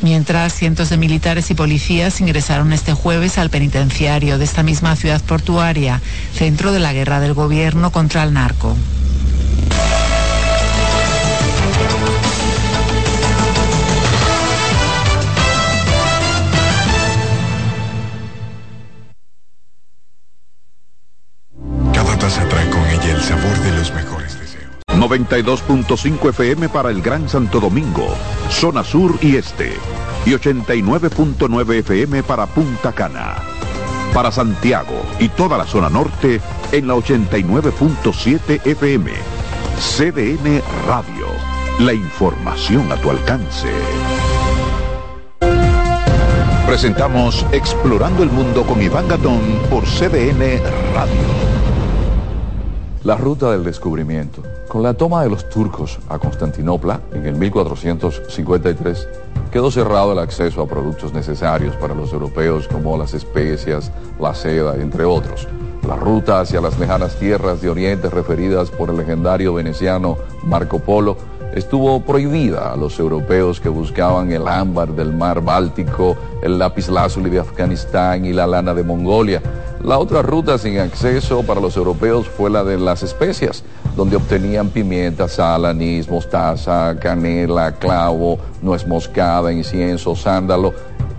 [0.02, 5.22] mientras cientos de militares y policías ingresaron este jueves al penitenciario de esta misma ciudad
[5.22, 6.02] portuaria,
[6.34, 8.76] centro de la guerra del gobierno contra el narco.
[21.94, 24.66] Cada taza trae con ella el sabor de los mejores deseos.
[24.88, 28.16] 92.5 FM para el Gran Santo Domingo,
[28.50, 29.74] zona sur y este.
[30.26, 33.38] Y 89.9 FM para Punta Cana
[34.14, 39.12] para Santiago y toda la zona norte en la 89.7 FM.
[39.80, 41.51] CDN Radio.
[41.86, 43.68] La información a tu alcance.
[46.68, 50.62] Presentamos Explorando el Mundo con Iván Gatón por CDN
[50.94, 51.12] Radio.
[53.04, 54.44] La ruta del descubrimiento.
[54.68, 59.08] Con la toma de los turcos a Constantinopla en el 1453,
[59.52, 64.76] quedó cerrado el acceso a productos necesarios para los europeos como las especias, la seda,
[64.76, 65.48] entre otros.
[65.88, 71.18] La ruta hacia las lejanas tierras de Oriente referidas por el legendario veneciano Marco Polo
[71.54, 77.40] estuvo prohibida a los europeos que buscaban el ámbar del mar Báltico, el lapislázuli de
[77.40, 79.42] Afganistán y la lana de Mongolia.
[79.84, 83.64] La otra ruta sin acceso para los europeos fue la de las especias,
[83.96, 90.74] donde obtenían pimienta, sal, anís, mostaza, canela, clavo, nuez moscada, incienso, sándalo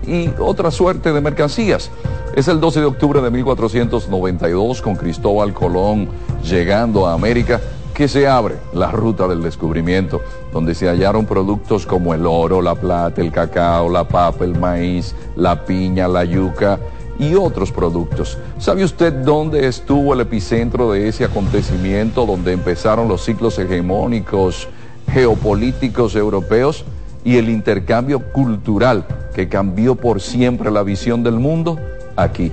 [0.07, 1.89] y otra suerte de mercancías.
[2.35, 6.09] Es el 12 de octubre de 1492 con Cristóbal Colón
[6.43, 7.61] llegando a América
[7.93, 10.21] que se abre la ruta del descubrimiento,
[10.51, 15.15] donde se hallaron productos como el oro, la plata, el cacao, la papa, el maíz,
[15.35, 16.79] la piña, la yuca
[17.19, 18.37] y otros productos.
[18.57, 24.67] ¿Sabe usted dónde estuvo el epicentro de ese acontecimiento, donde empezaron los ciclos hegemónicos
[25.11, 26.85] geopolíticos europeos
[27.23, 31.79] y el intercambio cultural que cambió por siempre la visión del mundo?
[32.15, 32.51] Aquí,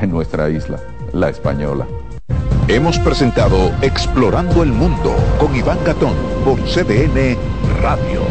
[0.00, 0.78] en nuestra isla,
[1.12, 1.86] la española.
[2.68, 7.36] Hemos presentado Explorando el Mundo con Iván Gatón por CDN
[7.82, 8.22] Radio.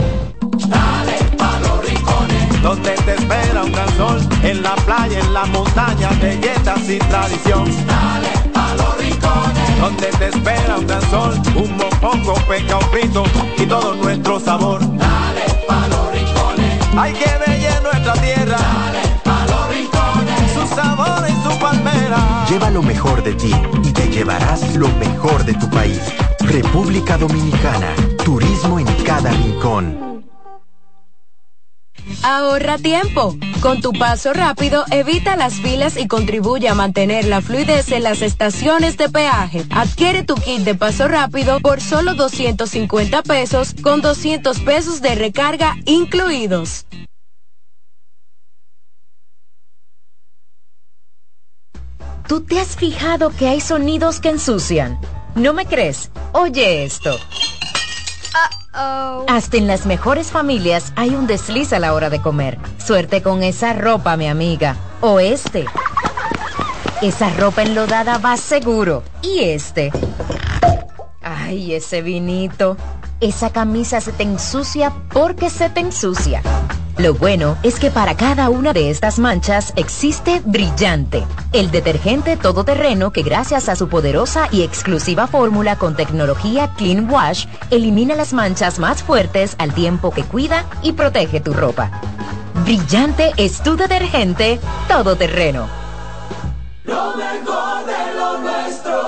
[0.67, 5.45] Dale pa' los rincones, donde te espera un gran sol, en la playa, en la
[5.45, 7.65] montaña, belletas y tradición.
[7.85, 13.23] Dale pa' los rincones, donde te espera un gran sol, un mopongo, peca, un frito
[13.57, 14.79] y todo nuestro sabor.
[14.79, 18.57] Dale pa' los rincones, hay que ver nuestra tierra.
[18.57, 21.90] Dale pa' los rincones, su sabor y su palmera.
[22.51, 26.01] Lleva lo mejor de ti y te llevarás lo mejor de tu país.
[26.41, 27.95] República Dominicana.
[28.25, 30.25] Turismo en cada rincón.
[32.23, 33.37] Ahorra tiempo.
[33.61, 38.21] Con tu paso rápido, evita las filas y contribuye a mantener la fluidez en las
[38.21, 39.63] estaciones de peaje.
[39.69, 45.77] Adquiere tu kit de paso rápido por solo 250 pesos con 200 pesos de recarga
[45.85, 46.85] incluidos.
[52.31, 54.97] ¿Tú te has fijado que hay sonidos que ensucian?
[55.35, 56.11] ¿No me crees?
[56.31, 57.19] Oye esto.
[59.27, 62.57] Hasta en las mejores familias hay un desliz a la hora de comer.
[62.77, 64.77] Suerte con esa ropa, mi amiga.
[65.01, 65.65] O este.
[67.01, 69.03] Esa ropa enlodada va seguro.
[69.21, 69.91] Y este.
[71.21, 72.77] Ay, ese vinito.
[73.19, 76.41] Esa camisa se te ensucia porque se te ensucia.
[76.97, 83.11] Lo bueno es que para cada una de estas manchas existe Brillante, el detergente todoterreno
[83.11, 88.77] que gracias a su poderosa y exclusiva fórmula con tecnología Clean Wash elimina las manchas
[88.77, 91.89] más fuertes al tiempo que cuida y protege tu ropa.
[92.65, 95.67] Brillante es tu detergente todoterreno.
[96.83, 99.01] Lo mejor de lo nuestro.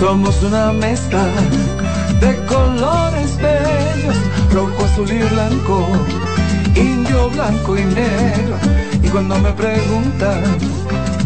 [0.00, 1.24] Somos una mezcla
[2.20, 3.37] de colores
[5.06, 8.56] y indio, blanco y negro.
[9.00, 10.42] Y cuando me preguntan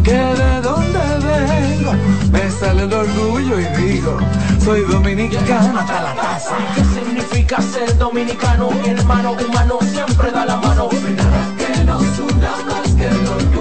[0.05, 1.93] que de dónde vengo,
[2.31, 4.19] me sale el orgullo y digo,
[4.63, 6.57] soy dominicano hasta la casa.
[6.75, 8.71] ¿Qué significa ser dominicano?
[8.73, 10.91] Mi hermano humano siempre da la mano.
[10.91, 13.52] Que nos una más que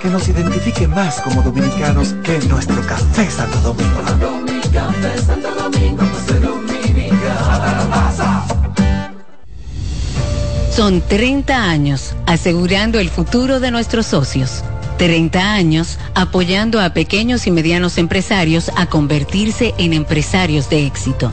[0.00, 4.02] Que nos identifique más como dominicanos que nuestro café Santo Domingo.
[4.72, 6.02] Café Santo Domingo.
[10.70, 14.64] Son 30 años asegurando el futuro de nuestros socios.
[14.98, 21.32] 30 años apoyando a pequeños y medianos empresarios a convertirse en empresarios de éxito.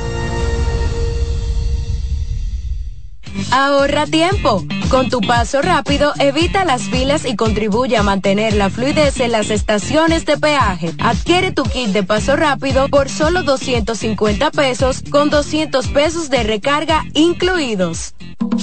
[3.51, 4.63] Ahorra tiempo.
[4.89, 9.49] Con tu paso rápido, evita las filas y contribuye a mantener la fluidez en las
[9.49, 10.93] estaciones de peaje.
[10.99, 17.03] Adquiere tu kit de paso rápido por solo 250 pesos con 200 pesos de recarga
[17.13, 18.13] incluidos.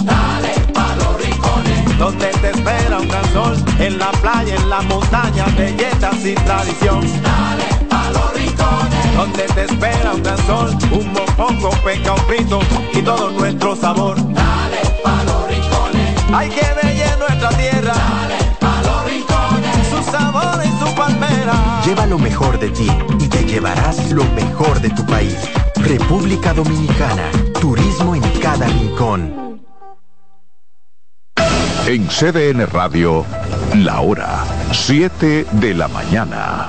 [0.04, 4.82] Dale pa los rincones, donde te espera un gran sol, en la playa, en la
[4.82, 7.00] montaña, belletas y tradición.
[7.22, 12.60] Dale pa los rincones, donde te espera un gran sol, un mopongo, peca, un frito
[12.92, 14.16] y todo nuestro sabor.
[16.32, 17.92] Hay que ver nuestra tierra.
[17.94, 21.82] Dale pa los rincones, su sabor y su palmera.
[21.84, 25.36] Lleva lo mejor de ti y te llevarás lo mejor de tu país.
[25.76, 29.62] República Dominicana, turismo en cada rincón.
[31.86, 33.24] En CDN Radio,
[33.74, 36.68] la hora 7 de la mañana.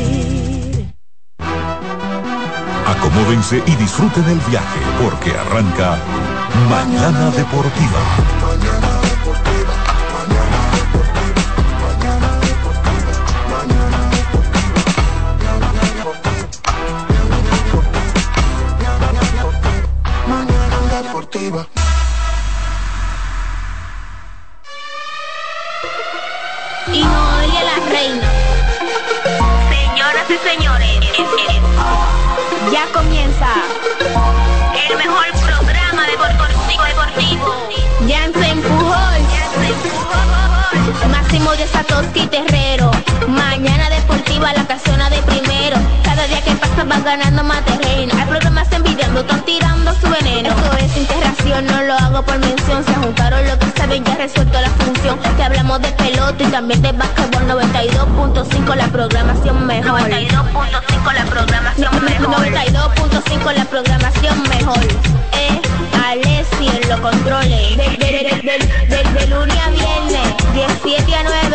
[2.87, 5.97] Acomódense y disfruten el viaje porque arranca
[6.69, 7.99] Mañana Deportiva.
[20.27, 21.67] Mañana deportiva.
[26.87, 28.29] Y Noelia la reina.
[29.69, 30.99] Señoras y señores,
[32.71, 33.47] ya comienza
[34.89, 37.67] el mejor programa deportivo deportivo.
[38.07, 39.21] Jansen Pujol,
[41.11, 42.91] Máximo de Satoshi Terrero.
[43.27, 45.77] Mañana deportiva la casona de primero.
[46.03, 48.13] Cada día que pasa van ganando más terreno.
[48.17, 50.49] Hay programas envidiando, están tirando su veneno.
[50.49, 52.85] Esto es interacción, no lo hago por mención.
[52.85, 55.19] Se juntaron lo que saben, ya resuelto la función.
[55.35, 60.01] Te hablamos de pelota y también de básquetbol 92.5 la programación mejor.
[60.01, 61.90] 92.5 la programación.
[62.31, 64.79] 92.5 la programación mejor.
[65.33, 65.61] Eh,
[66.05, 67.75] Alessi en los controles.
[67.77, 71.50] De, de, de, de, de- de lunes a viernes, 17 a 9.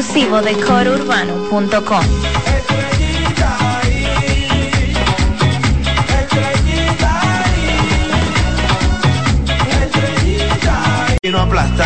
[0.00, 2.49] Exclusivo de corourbano.com.